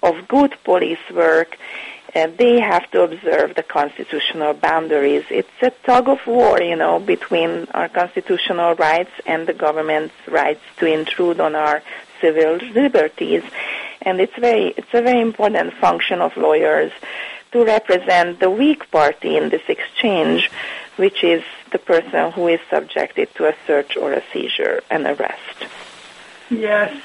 [0.02, 1.58] of good police work.
[2.16, 5.26] And they have to observe the constitutional boundaries.
[5.30, 10.62] It's a tug of war, you know, between our constitutional rights and the government's rights
[10.78, 11.84] to intrude on our
[12.20, 13.44] civil liberties.
[14.02, 16.92] And it's very, it's a very important function of lawyers
[17.52, 20.50] to represent the weak party in this exchange,
[20.98, 25.66] which is the person who is subjected to a search or a seizure and arrest.
[26.50, 27.02] Yes,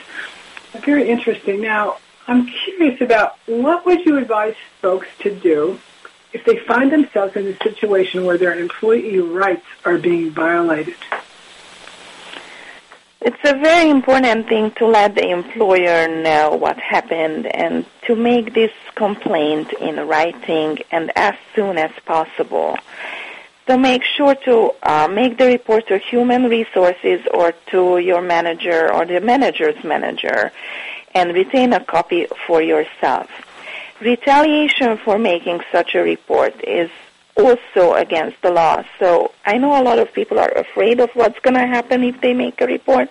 [0.72, 1.60] very interesting.
[1.60, 5.78] Now, I'm curious about what would you advise folks to do
[6.32, 10.96] if they find themselves in a situation where their employee rights are being violated?
[13.26, 18.52] It's a very important thing to let the employer know what happened and to make
[18.52, 22.76] this complaint in writing and as soon as possible.
[23.66, 28.92] So make sure to uh, make the report to human resources or to your manager
[28.92, 30.52] or the manager's manager
[31.14, 33.30] and retain a copy for yourself.
[34.02, 36.90] Retaliation for making such a report is
[37.36, 38.82] also against the law.
[38.98, 42.20] So I know a lot of people are afraid of what's going to happen if
[42.20, 43.10] they make a report,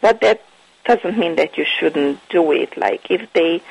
[0.00, 0.42] but that
[0.84, 2.76] doesn't mean that you shouldn't do it.
[2.76, 3.62] Like if they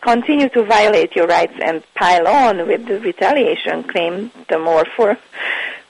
[0.00, 5.18] continue to violate your rights and pile on with the retaliation claim, the more for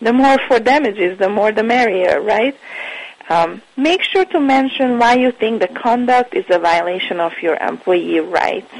[0.00, 2.56] the more for damages, the more the merrier, right?
[3.28, 7.54] Um, make sure to mention why you think the conduct is a violation of your
[7.56, 8.72] employee rights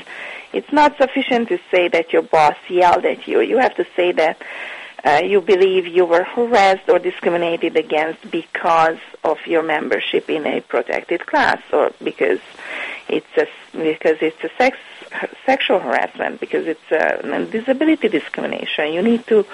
[0.52, 3.40] it's not sufficient to say that your boss yelled at you.
[3.40, 4.42] You have to say that
[5.04, 10.60] uh, you believe you were harassed or discriminated against because of your membership in a
[10.60, 12.40] protected class or because
[13.08, 14.76] it's a because it's a sex
[15.46, 19.44] sexual harassment because it's a disability discrimination you need to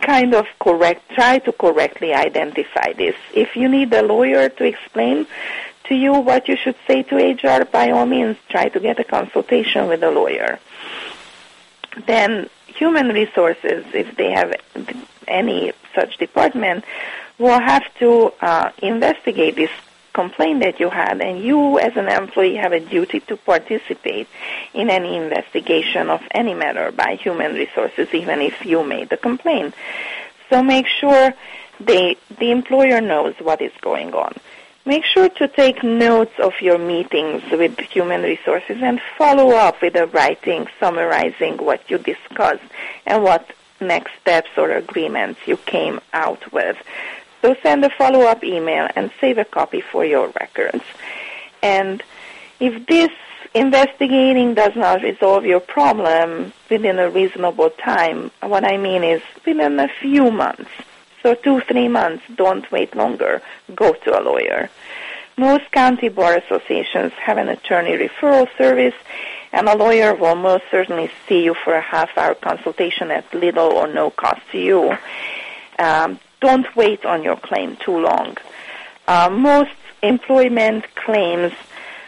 [0.00, 5.26] kind of correct try to correctly identify this if you need a lawyer to explain
[5.84, 9.04] to you what you should say to HR, by all means, try to get a
[9.04, 10.58] consultation with a lawyer.
[12.06, 14.54] Then human resources, if they have
[15.28, 16.84] any such department,
[17.38, 19.70] will have to uh, investigate this
[20.12, 24.28] complaint that you had, and you as an employee have a duty to participate
[24.72, 29.74] in any investigation of any matter by human resources, even if you made the complaint.
[30.48, 31.34] So make sure
[31.80, 34.34] they, the employer knows what is going on.
[34.86, 39.96] Make sure to take notes of your meetings with human resources and follow up with
[39.96, 42.62] a writing summarizing what you discussed
[43.06, 46.76] and what next steps or agreements you came out with.
[47.40, 50.84] So send a follow-up email and save a copy for your records.
[51.62, 52.02] And
[52.60, 53.10] if this
[53.54, 59.80] investigating does not resolve your problem within a reasonable time, what I mean is within
[59.80, 60.70] a few months,
[61.24, 63.40] so two, three months, don't wait longer.
[63.74, 64.68] Go to a lawyer.
[65.38, 68.94] Most county bar associations have an attorney referral service,
[69.50, 73.88] and a lawyer will most certainly see you for a half-hour consultation at little or
[73.88, 74.96] no cost to you.
[75.78, 78.36] Um, don't wait on your claim too long.
[79.08, 79.72] Uh, most
[80.02, 81.54] employment claims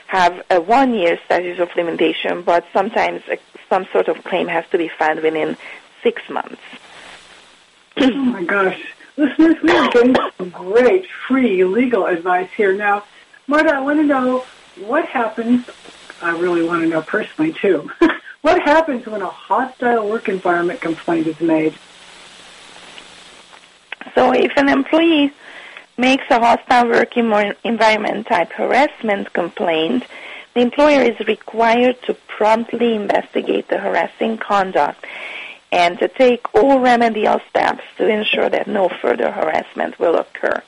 [0.09, 3.39] have a one-year statute of limitation, but sometimes a,
[3.71, 5.57] some sort of claim has to be filed within
[6.03, 6.61] six months.
[7.97, 8.93] oh my gosh.
[9.17, 12.75] Listeners, we are getting some great free legal advice here.
[12.75, 13.05] Now,
[13.47, 14.45] Marta, I want to know
[14.85, 15.69] what happens,
[16.21, 17.91] I really want to know personally too,
[18.43, 21.75] what happens when a hostile work environment complaint is made?
[24.15, 25.33] So if an employee
[25.97, 30.05] makes a hostile work environment type harassment complaint,
[30.53, 35.07] the employer is required to promptly investigate the harassing conduct
[35.73, 40.63] and to take all remedial steps to ensure that no further harassment will occur.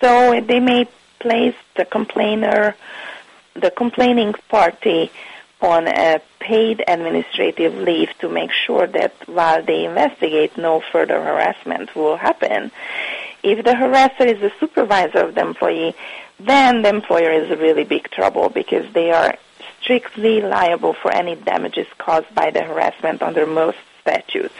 [0.00, 2.76] So they may place the complainer,
[3.54, 5.10] the complaining party,
[5.60, 11.94] on a paid administrative leave to make sure that while they investigate, no further harassment
[11.94, 12.70] will happen.
[13.42, 15.94] If the harasser is the supervisor of the employee,
[16.38, 19.36] then the employer is in really big trouble because they are
[19.82, 24.54] strictly liable for any damages caused by the harassment under most statutes,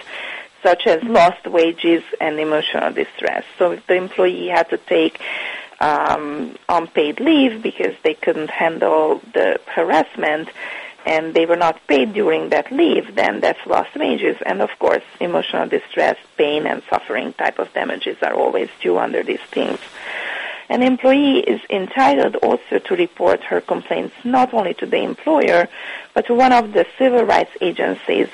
[0.62, 3.44] such as lost wages and emotional distress.
[3.58, 5.20] So if the employee had to take
[5.80, 10.50] um, unpaid leave because they couldn't handle the harassment
[11.06, 14.36] and they were not paid during that leave, then that's lost wages.
[14.44, 19.22] And of course, emotional distress, pain, and suffering type of damages are always due under
[19.22, 19.78] these things.
[20.68, 25.68] An employee is entitled also to report her complaints not only to the employer,
[26.14, 28.28] but to one of the civil rights agencies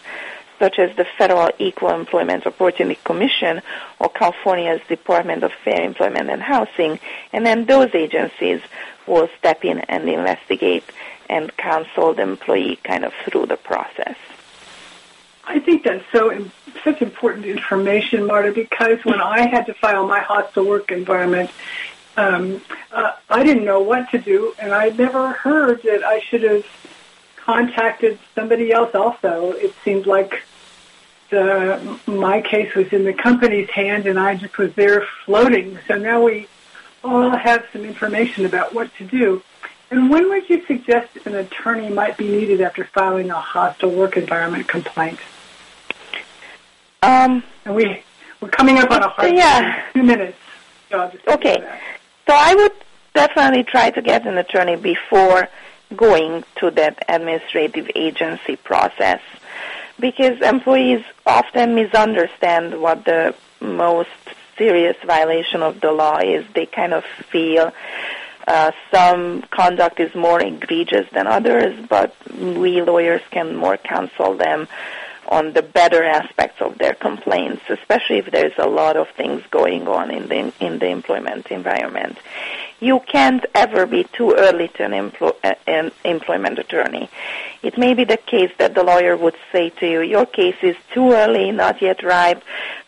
[0.59, 3.63] such as the Federal Equal Employment Opportunity Commission
[3.99, 6.99] or California's Department of Fair Employment and Housing,
[7.33, 8.61] and then those agencies
[9.07, 10.85] will step in and investigate
[11.29, 14.17] and counsel the employee kind of through the process.
[15.45, 16.51] I think that's so
[16.83, 21.51] such important information, Marta, because when I had to file my hostile work environment,
[22.17, 22.61] um,
[22.93, 26.65] uh, I didn't know what to do, and I never heard that I should have
[27.47, 29.53] contacted somebody else also.
[29.53, 30.43] It seemed like
[31.31, 35.79] the, my case was in the company's hand and I just was there floating.
[35.87, 36.49] So now we
[37.05, 39.43] all have some information about what to do.
[39.93, 44.17] And when would you suggest an attorney might be needed after filing a hostile work
[44.17, 45.21] environment complaint?
[47.03, 48.03] Um, and we,
[48.41, 49.85] we're coming up on a hard yeah.
[49.95, 50.37] two minutes.
[50.91, 51.59] So okay.
[52.27, 52.73] So I would
[53.15, 55.49] definitely try to get an attorney before
[55.95, 59.21] going to that administrative agency process
[59.99, 64.11] because employees often misunderstand what the most
[64.59, 66.45] serious violation of the law is.
[66.55, 67.73] They kind of feel
[68.47, 74.69] uh, some conduct is more egregious than others, but we lawyers can more counsel them
[75.29, 79.89] on the better aspects of their complaints, especially if there's a lot of things going
[79.89, 82.17] on in the in the employment environment.
[82.79, 87.09] You can't ever be too early to an, uh, an employment attorney.
[87.63, 90.77] It may be the case that the lawyer would say to you, "Your case is
[90.93, 92.43] too early, not yet ripe.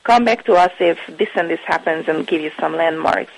[0.04, 3.32] Come back to us if this and this happens, and give you some landmarks."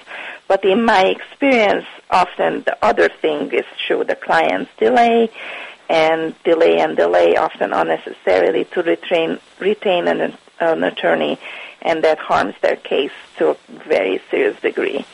[0.48, 5.30] But in my experience, often the other thing is show the client's delay
[5.88, 11.38] and delay and delay often unnecessarily to retain, retain an, an attorney,
[11.82, 15.04] and that harms their case to a very serious degree.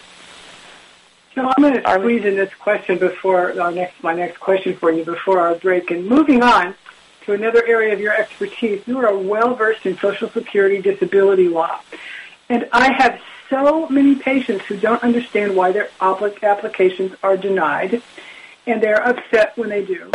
[1.37, 4.91] So I'm going to squeeze in this question before our next, my next question for
[4.91, 5.91] you before our break.
[5.91, 6.75] And moving on
[7.27, 11.79] to another area of your expertise, you are well versed in Social Security disability law.
[12.49, 13.21] And I have
[13.51, 18.01] so many patients who don't understand why their applications are denied,
[18.67, 20.11] and they're upset when they do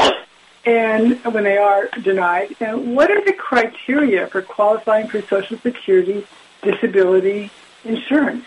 [0.66, 2.56] and when they are denied.
[2.60, 6.26] And what are the criteria for qualifying for Social Security
[6.64, 7.52] disability
[7.84, 8.46] insurance?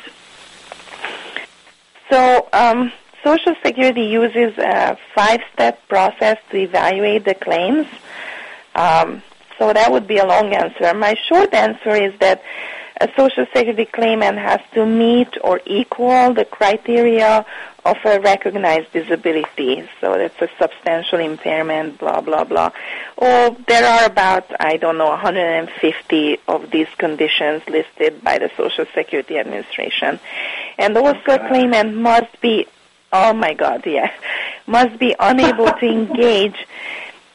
[2.10, 2.92] So, um,
[3.22, 7.86] Social Security uses a five-step process to evaluate the claims.
[8.74, 9.22] Um,
[9.58, 10.92] so that would be a long answer.
[10.94, 12.42] My short answer is that
[13.00, 17.44] a Social Security claimant has to meet or equal the criteria
[17.84, 19.88] of a recognized disability.
[20.00, 22.70] So that's a substantial impairment, blah, blah, blah.
[23.16, 28.86] Or there are about, I don't know, 150 of these conditions listed by the Social
[28.94, 30.18] Security Administration.
[30.78, 31.48] And also okay.
[31.48, 32.66] claimant must be,
[33.12, 34.12] oh my God, yeah,
[34.66, 36.66] must be unable to engage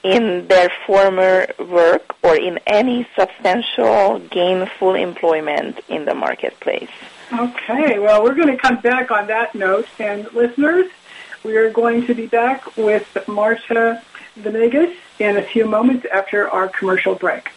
[0.03, 6.89] in their former work or in any substantial gainful employment in the marketplace.
[7.31, 9.87] Okay, well, we're going to come back on that note.
[9.99, 10.89] And listeners,
[11.43, 14.01] we are going to be back with Marta
[14.35, 17.49] Venegas in a few moments after our commercial break.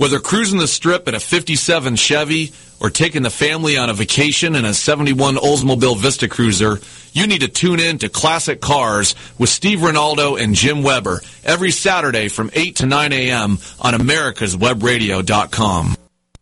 [0.00, 4.54] Whether cruising the strip in a 57 Chevy or taking the family on a vacation
[4.54, 6.80] in a 71 Oldsmobile Vista Cruiser,
[7.12, 11.70] you need to tune in to Classic Cars with Steve Ronaldo and Jim Weber every
[11.70, 13.58] Saturday from 8 to 9 a.m.
[13.78, 15.96] on americaswebradio.com.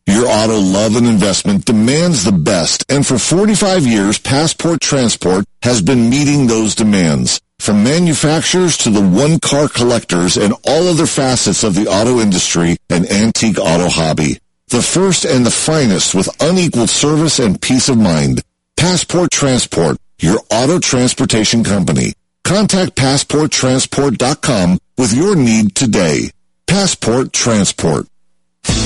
[0.07, 5.83] Your auto love and investment demands the best, and for 45 years, Passport Transport has
[5.83, 7.41] been meeting those demands.
[7.59, 13.11] From manufacturers to the one-car collectors and all other facets of the auto industry and
[13.11, 14.39] antique auto hobby.
[14.69, 18.43] The first and the finest with unequaled service and peace of mind.
[18.77, 22.13] Passport Transport, your auto transportation company.
[22.45, 26.31] Contact PassportTransport.com with your need today.
[26.67, 28.07] Passport Transport.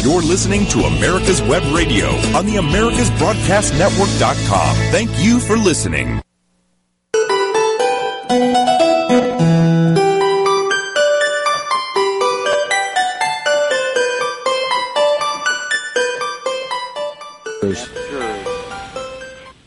[0.03, 4.77] You're listening to America's Web Radio on the AmericasBroadcastNetwork.com.
[4.91, 6.21] Thank you for listening.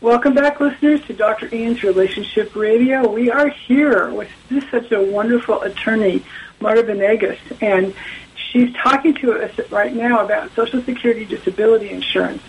[0.02, 1.48] Welcome back, listeners, to Dr.
[1.54, 3.08] Ian's Relationship Radio.
[3.08, 6.22] We are here with just such a wonderful attorney,
[6.60, 7.94] Marta Venegas, and
[8.34, 12.42] she's talking to us right now about Social Security disability insurance.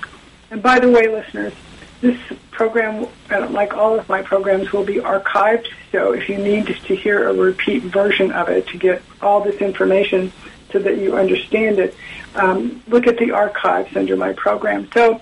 [0.51, 1.53] And by the way, listeners,
[2.01, 2.19] this
[2.51, 5.67] program, uh, like all of my programs, will be archived.
[5.93, 9.61] So if you need to hear a repeat version of it to get all this
[9.61, 10.33] information
[10.73, 11.95] so that you understand it,
[12.37, 14.89] um, look at the archives under my program.
[14.93, 15.21] So,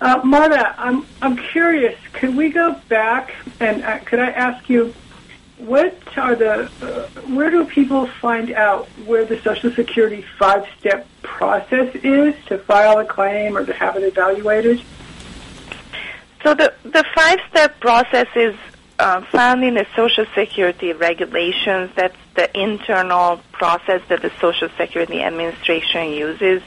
[0.00, 1.98] uh, Marta, I'm I'm curious.
[2.12, 4.94] Could we go back and uh, could I ask you?
[5.58, 11.06] what are the uh, where do people find out where the social security five step
[11.22, 14.82] process is to file a claim or to have it evaluated
[16.42, 18.54] so the the five step process is
[18.98, 26.62] uh, the social security regulations that's the internal process that the social security administration uses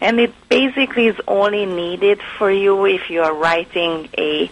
[0.00, 4.50] and it basically is only needed for you if you are writing a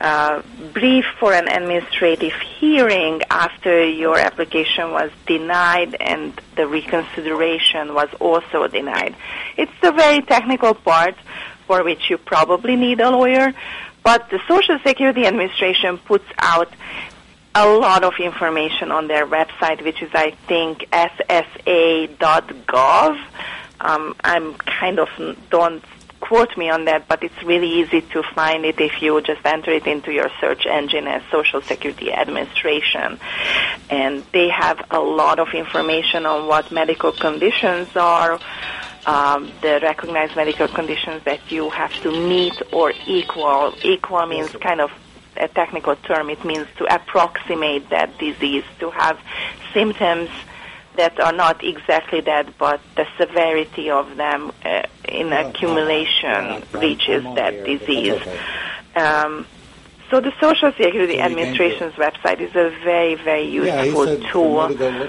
[0.00, 0.42] uh,
[0.74, 8.68] brief for an administrative hearing after your application was denied and the reconsideration was also
[8.68, 9.16] denied.
[9.56, 11.14] It's the very technical part
[11.66, 13.54] for which you probably need a lawyer,
[14.06, 16.72] but the Social Security Administration puts out
[17.56, 22.14] a lot of information on their website, which is, I think, ssa.gov.
[23.80, 25.08] Um, I'm kind of
[25.50, 25.82] don't
[26.20, 29.72] quote me on that, but it's really easy to find it if you just enter
[29.72, 33.18] it into your search engine as Social Security Administration.
[33.90, 38.38] And they have a lot of information on what medical conditions are,
[39.06, 43.72] um, the recognized medical conditions that you have to meet or equal.
[43.82, 44.90] Equal means kind of
[45.36, 46.30] a technical term.
[46.30, 49.18] It means to approximate that disease, to have
[49.72, 50.30] symptoms
[50.96, 57.64] that are not exactly that, but the severity of them uh, in accumulation reaches that
[57.64, 58.20] disease.
[58.94, 59.46] Um,
[60.10, 64.60] so the Social Security Administration's website is a very, very useful tool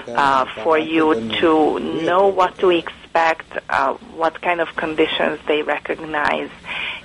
[0.08, 6.50] uh, for you to know what to expect, uh, what kind of conditions they recognize,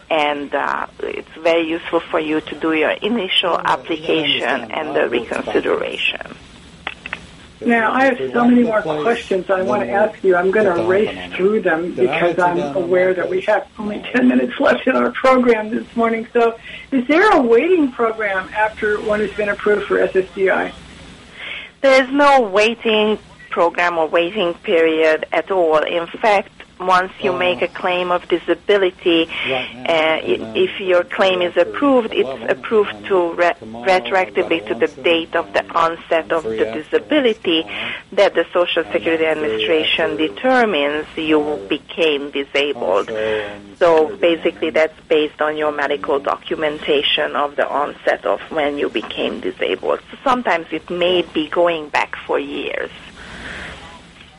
[0.10, 6.36] and uh, it's very useful for you to do your initial application and the reconsideration.
[7.66, 10.36] Now, I have so many more questions I want to ask you.
[10.36, 14.60] I'm going to race through them because I'm aware that we have only 10 minutes
[14.60, 16.28] left in our program this morning.
[16.34, 16.60] So,
[16.92, 20.74] is there a waiting program after one has been approved for SSDI?
[21.82, 23.18] There is no waiting
[23.54, 25.78] program or waiting period at all.
[25.78, 30.18] In fact, once you make a claim of disability, uh,
[30.66, 35.64] if your claim is approved, it's approved to re- retroactively to the date of the
[35.84, 37.64] onset of the disability
[38.12, 41.40] that the Social Security Administration determines you
[41.70, 43.08] became disabled.
[43.78, 49.40] So basically, that's based on your medical documentation of the onset of when you became
[49.40, 50.00] disabled.
[50.10, 52.92] So sometimes it may be going back for years.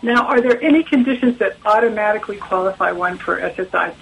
[0.04, 3.96] Now, are there any conditions that automatically qualify one for SSI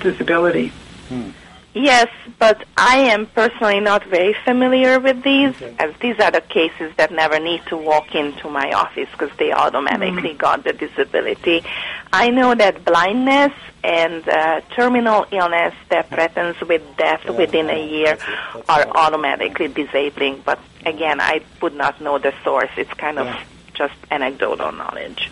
[0.00, 0.72] disability?
[1.08, 1.30] Hmm.
[1.74, 2.08] Yes,
[2.38, 5.76] but I am personally not very familiar with these, okay.
[5.78, 9.52] as these are the cases that never need to walk into my office because they
[9.52, 10.38] automatically mm.
[10.38, 11.62] got the disability.
[12.14, 13.52] I know that blindness
[13.84, 17.32] and uh, terminal illness that threatens with death yeah.
[17.32, 18.16] within a year
[18.70, 22.70] are automatically disabling, but again, I would not know the source.
[22.78, 23.26] It's kind of
[23.76, 25.30] just anecdotal knowledge.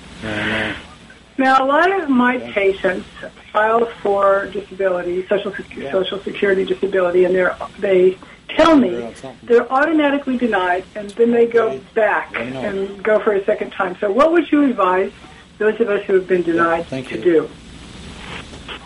[1.36, 3.08] Now, a lot of my patients
[3.52, 5.90] file for disability, social yeah.
[5.90, 8.16] social security disability, and they're they
[8.48, 13.72] tell me they're automatically denied, and then they go back and go for a second
[13.72, 13.96] time.
[13.98, 15.10] So, what would you advise
[15.58, 17.48] those of us who have been denied Thank to do.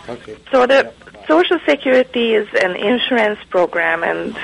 [0.07, 0.37] Okay.
[0.51, 0.91] So the
[1.27, 4.37] Social Security is an insurance program, and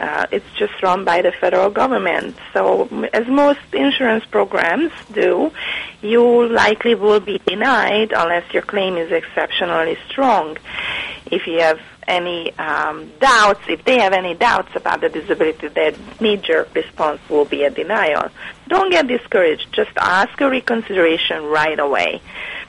[0.00, 2.36] uh, it's just run by the federal government.
[2.54, 5.52] So, as most insurance programs do,
[6.00, 10.56] you likely will be denied unless your claim is exceptionally strong.
[11.26, 15.92] If you have any um, doubts, if they have any doubts about the disability, their
[16.18, 18.30] knee-jerk response will be a denial.
[18.68, 19.72] Don't get discouraged.
[19.72, 22.22] Just ask a reconsideration right away.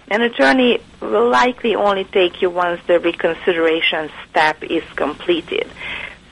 [0.09, 5.67] An attorney will likely only take you once the reconsideration step is completed.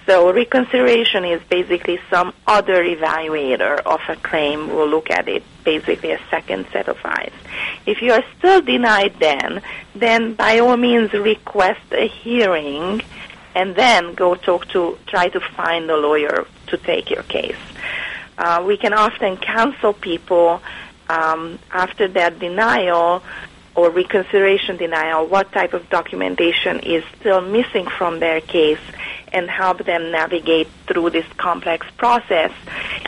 [0.09, 6.09] So reconsideration is basically some other evaluator of a claim will look at it, basically
[6.09, 7.31] a second set of eyes.
[7.85, 9.61] If you are still denied then,
[9.93, 13.03] then by all means request a hearing
[13.53, 17.61] and then go talk to, try to find a lawyer to take your case.
[18.35, 20.59] Uh, we can often counsel people
[21.07, 23.21] um, after that denial
[23.75, 28.79] or reconsideration denial what type of documentation is still missing from their case
[29.33, 32.51] and help them navigate through this complex process.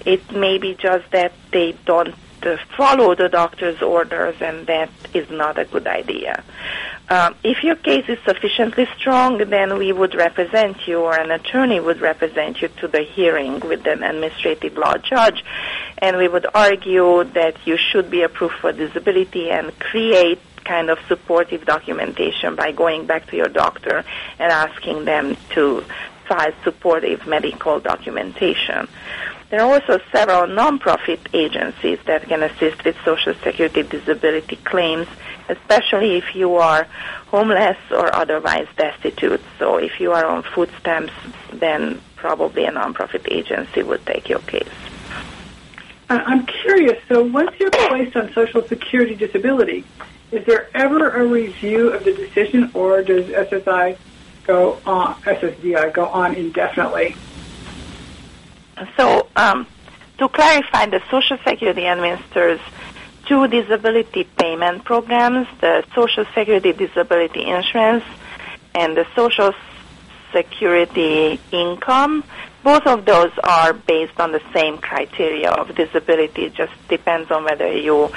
[0.06, 5.30] It may be just that they don't uh, follow the doctor's orders and that is
[5.30, 6.44] not a good idea.
[7.10, 11.80] Um, if your case is sufficiently strong, then we would represent you or an attorney
[11.80, 15.44] would represent you to the hearing with an administrative law judge
[16.00, 21.00] and we would argue that you should be approved for disability and create kind of
[21.08, 24.04] supportive documentation by going back to your doctor
[24.40, 25.84] and asking them to
[26.64, 28.88] supportive medical documentation.
[29.50, 35.08] There are also several nonprofit agencies that can assist with Social Security disability claims,
[35.50, 36.88] especially if you are
[37.28, 39.42] homeless or otherwise destitute.
[39.60, 41.12] So if you are on food stamps,
[41.52, 44.70] then probably a nonprofit agency would take your case.
[46.10, 47.02] I'm curious.
[47.08, 49.84] So once you're placed on Social Security disability,
[50.32, 53.98] is there ever a review of the decision, or does SSI
[54.52, 57.16] go on SSDI go on indefinitely?
[58.97, 59.68] So, um,
[60.18, 62.60] to clarify, the Social Security administers
[63.26, 68.04] two disability payment programs, the Social Security Disability Insurance
[68.76, 69.54] and the Social
[70.34, 72.24] Security Income.
[72.64, 76.45] Both of those are based on the same criteria of disability.
[76.45, 78.12] It just depends on whether you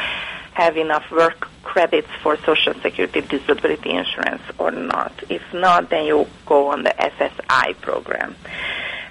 [0.54, 5.12] have enough work credits for Social Security disability insurance or not.
[5.28, 8.36] If not, then you go on the SSI program.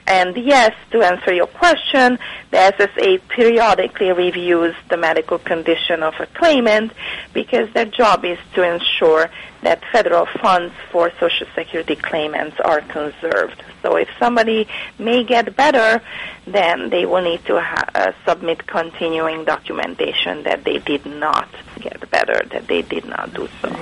[0.08, 2.20] And yes, to answer your question,
[2.52, 6.92] the SSA periodically reviews the medical condition of a claimant
[7.34, 9.30] because their job is to ensure
[9.64, 13.62] that federal funds for Social Security claimants are conserved.
[13.82, 14.68] So if somebody
[15.00, 16.02] may get better,
[16.46, 21.50] then they will need to ha- uh, submit continuing documentation that they did not
[21.80, 23.76] get better, that they did not do so.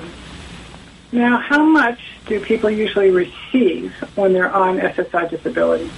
[1.11, 5.91] Now, how much do people usually receive when they're on SSI disability?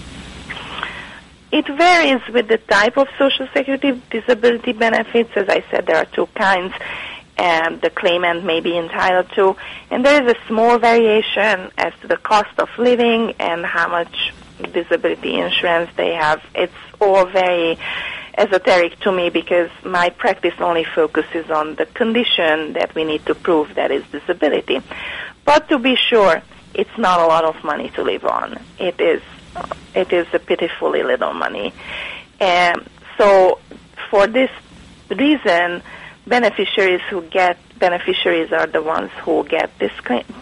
[1.51, 5.29] It varies with the type of Social Security disability benefits.
[5.35, 6.73] As I said, there are two kinds,
[7.37, 9.55] and the claimant may be entitled to.
[9.89, 14.33] And there is a small variation as to the cost of living and how much
[14.71, 16.41] disability insurance they have.
[16.53, 17.77] It's all very
[18.37, 23.35] esoteric to me because my practice only focuses on the condition that we need to
[23.35, 24.81] prove that is disability.
[25.45, 26.41] But to be sure,
[26.73, 28.59] it's not a lot of money to live on.
[28.79, 29.21] It is
[29.93, 31.73] it is a pitifully little money.
[32.39, 33.59] And so
[34.09, 34.49] for this
[35.09, 35.83] reason,
[36.25, 39.91] beneficiaries who get beneficiaries are the ones who get this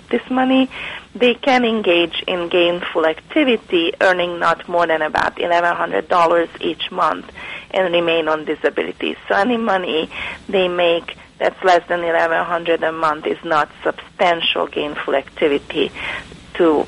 [0.09, 0.69] this money.
[1.15, 6.91] They can engage in gainful activity, earning not more than about eleven hundred dollars each
[6.91, 7.31] month,
[7.71, 9.15] and remain on disability.
[9.27, 10.09] So any money
[10.47, 15.91] they make that's less than eleven hundred a month is not substantial gainful activity
[16.55, 16.85] to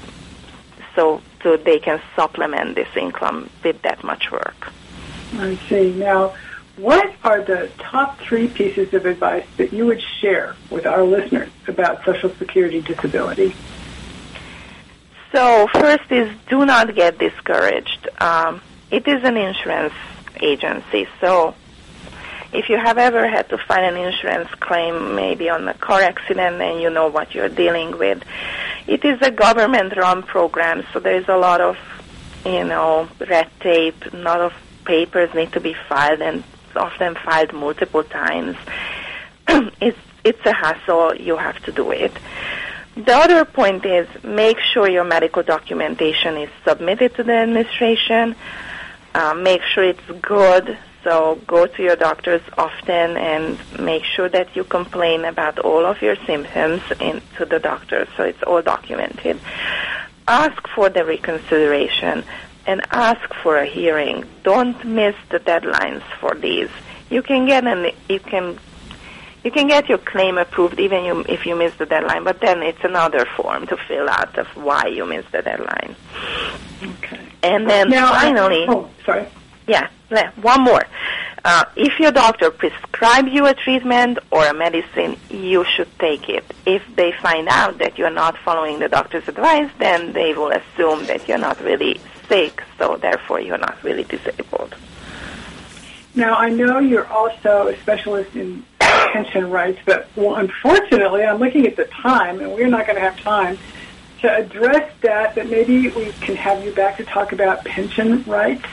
[0.95, 4.71] so so they can supplement this income with that much work.
[5.35, 5.91] I see.
[5.93, 6.35] Now,
[6.77, 11.49] what are the top three pieces of advice that you would share with our listeners
[11.67, 13.55] about Social Security disability?
[15.31, 18.07] So first is do not get discouraged.
[18.19, 18.61] Um,
[18.91, 19.93] it is an insurance
[20.41, 21.55] agency, so
[22.53, 26.61] if you have ever had to file an insurance claim, maybe on a car accident,
[26.61, 28.23] and you know what you're dealing with,
[28.85, 31.77] it is a government-run program, so there is a lot of,
[32.45, 34.05] you know, red tape.
[34.13, 34.53] A lot of
[34.85, 36.43] papers need to be filed, and
[36.75, 38.57] often filed multiple times.
[39.81, 41.15] it's it's a hassle.
[41.15, 42.13] You have to do it.
[42.95, 48.35] The other point is make sure your medical documentation is submitted to the administration.
[49.15, 54.55] Uh, make sure it's good So go to your doctors often and make sure that
[54.55, 59.39] you complain about all of your symptoms in, to the doctor so it's all documented.
[60.27, 62.23] Ask for the reconsideration
[62.65, 64.25] and ask for a hearing.
[64.43, 66.69] Don't miss the deadlines for these.
[67.09, 68.57] You can get an you can
[69.43, 72.61] you can get your claim approved even you, if you miss the deadline, but then
[72.63, 75.95] it's another form to fill out of why you missed the deadline.
[76.81, 77.19] Okay.
[77.43, 79.25] And then Now, I- finally, oh, sorry.
[79.67, 79.89] yeah,
[80.41, 80.83] one more.
[81.45, 86.45] Uh, if your doctor prescribes you a treatment or a medicine, you should take it.
[86.65, 91.05] If they find out that you're not following the doctor's advice, then they will assume
[91.07, 94.75] that you're not really sick, so therefore you're not really disabled.
[96.15, 101.65] Now, I know you're also a specialist in pension rights, but well, unfortunately, I'm looking
[101.65, 103.57] at the time, and we're not going to have time
[104.21, 108.65] to address that, but maybe we can have you back to talk about pension rights.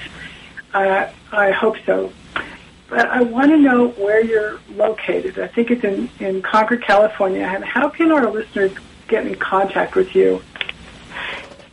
[0.73, 2.13] Uh, I hope so.
[2.89, 5.39] But I want to know where you're located.
[5.39, 7.43] I think it's in, in Concord, California.
[7.43, 8.73] And how can our listeners
[9.09, 10.43] get in contact with you?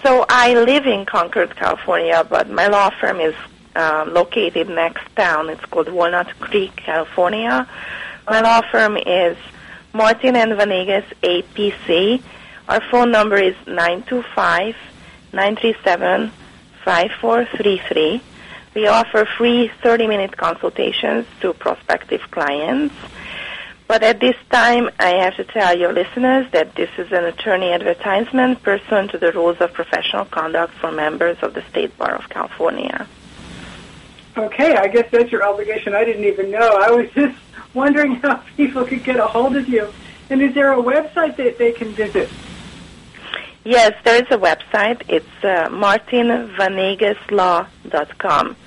[0.03, 3.33] So I live in Concord, California, but my law firm is
[3.75, 5.49] uh, located next town.
[5.49, 7.67] It's called Walnut Creek, California.
[8.29, 9.37] My law firm is
[9.93, 12.21] Martin and Venegas APC.
[12.69, 13.55] Our phone number is
[15.33, 18.21] 925-937-5433.
[18.75, 22.93] We offer free 30-minute consultations to prospective clients.
[23.87, 27.71] But at this time, I have to tell your listeners that this is an attorney
[27.71, 32.27] advertisement pursuant to the rules of professional conduct for members of the State Bar of
[32.29, 33.07] California.
[34.35, 35.95] Okay, I guess that's your obligation.
[35.95, 36.79] I didn't even know.
[36.81, 37.37] I was just
[37.73, 39.87] wondering how people could get a hold of you.
[40.29, 42.29] And is there a website that they can visit?
[43.63, 45.01] Yes, there is a website.
[45.07, 48.57] It's uh, martinvenegaslaw.com.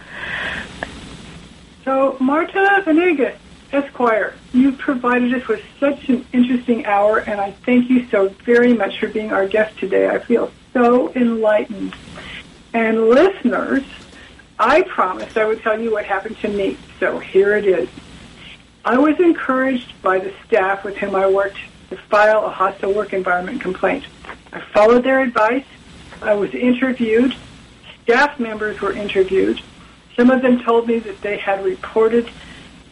[1.84, 3.38] So, Marta Venegas,
[3.72, 8.72] Esquire, you provided us with such an interesting hour, and I thank you so very
[8.72, 10.08] much for being our guest today.
[10.08, 11.94] I feel so enlightened.
[12.72, 13.84] And listeners,
[14.58, 17.88] I promised I would tell you what happened to me, so here it is.
[18.84, 21.58] I was encouraged by the staff with whom I worked
[21.90, 24.04] to file a hostile work environment complaint.
[24.52, 25.66] I followed their advice.
[26.22, 27.34] I was interviewed.
[28.02, 29.60] Staff members were interviewed.
[30.16, 32.28] Some of them told me that they had reported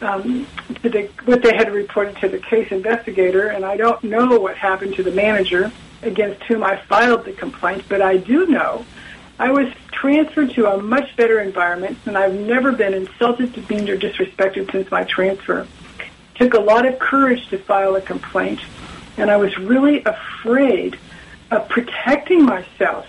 [0.01, 0.47] um,
[0.81, 4.57] to the, what they had reported to the case investigator, and I don't know what
[4.57, 5.71] happened to the manager
[6.01, 8.85] against whom I filed the complaint, but I do know
[9.37, 13.97] I was transferred to a much better environment, and I've never been insulted, demeaned, or
[13.97, 15.67] disrespected since my transfer.
[16.35, 18.61] took a lot of courage to file a complaint,
[19.17, 20.97] and I was really afraid
[21.51, 23.07] of protecting myself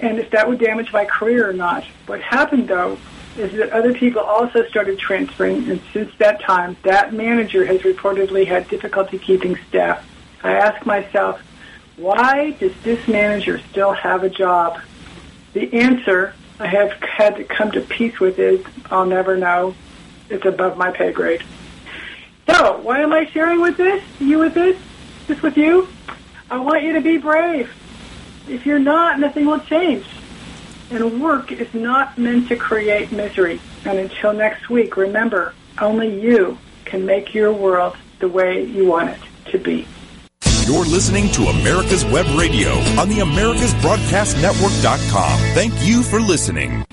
[0.00, 1.84] and if that would damage my career or not.
[2.06, 2.98] What happened, though,
[3.36, 8.46] is that other people also started transferring, and since that time, that manager has reportedly
[8.46, 10.06] had difficulty keeping staff.
[10.42, 11.40] I ask myself,
[11.96, 14.80] why does this manager still have a job?
[15.52, 19.74] The answer I have had to come to peace with is I'll never know.
[20.28, 21.42] It's above my pay grade.
[22.48, 24.02] So, why am I sharing with this?
[24.20, 24.80] You with this?
[25.26, 25.88] This with you?
[26.50, 27.72] I want you to be brave.
[28.48, 30.06] If you're not, nothing will change.
[30.90, 33.60] And work is not meant to create misery.
[33.84, 39.10] And until next week, remember, only you can make your world the way you want
[39.10, 39.18] it
[39.52, 39.86] to be.
[40.66, 45.38] You're listening to America's Web Radio on the AmericasBroadcastNetwork.com.
[45.54, 46.84] Thank you for listening.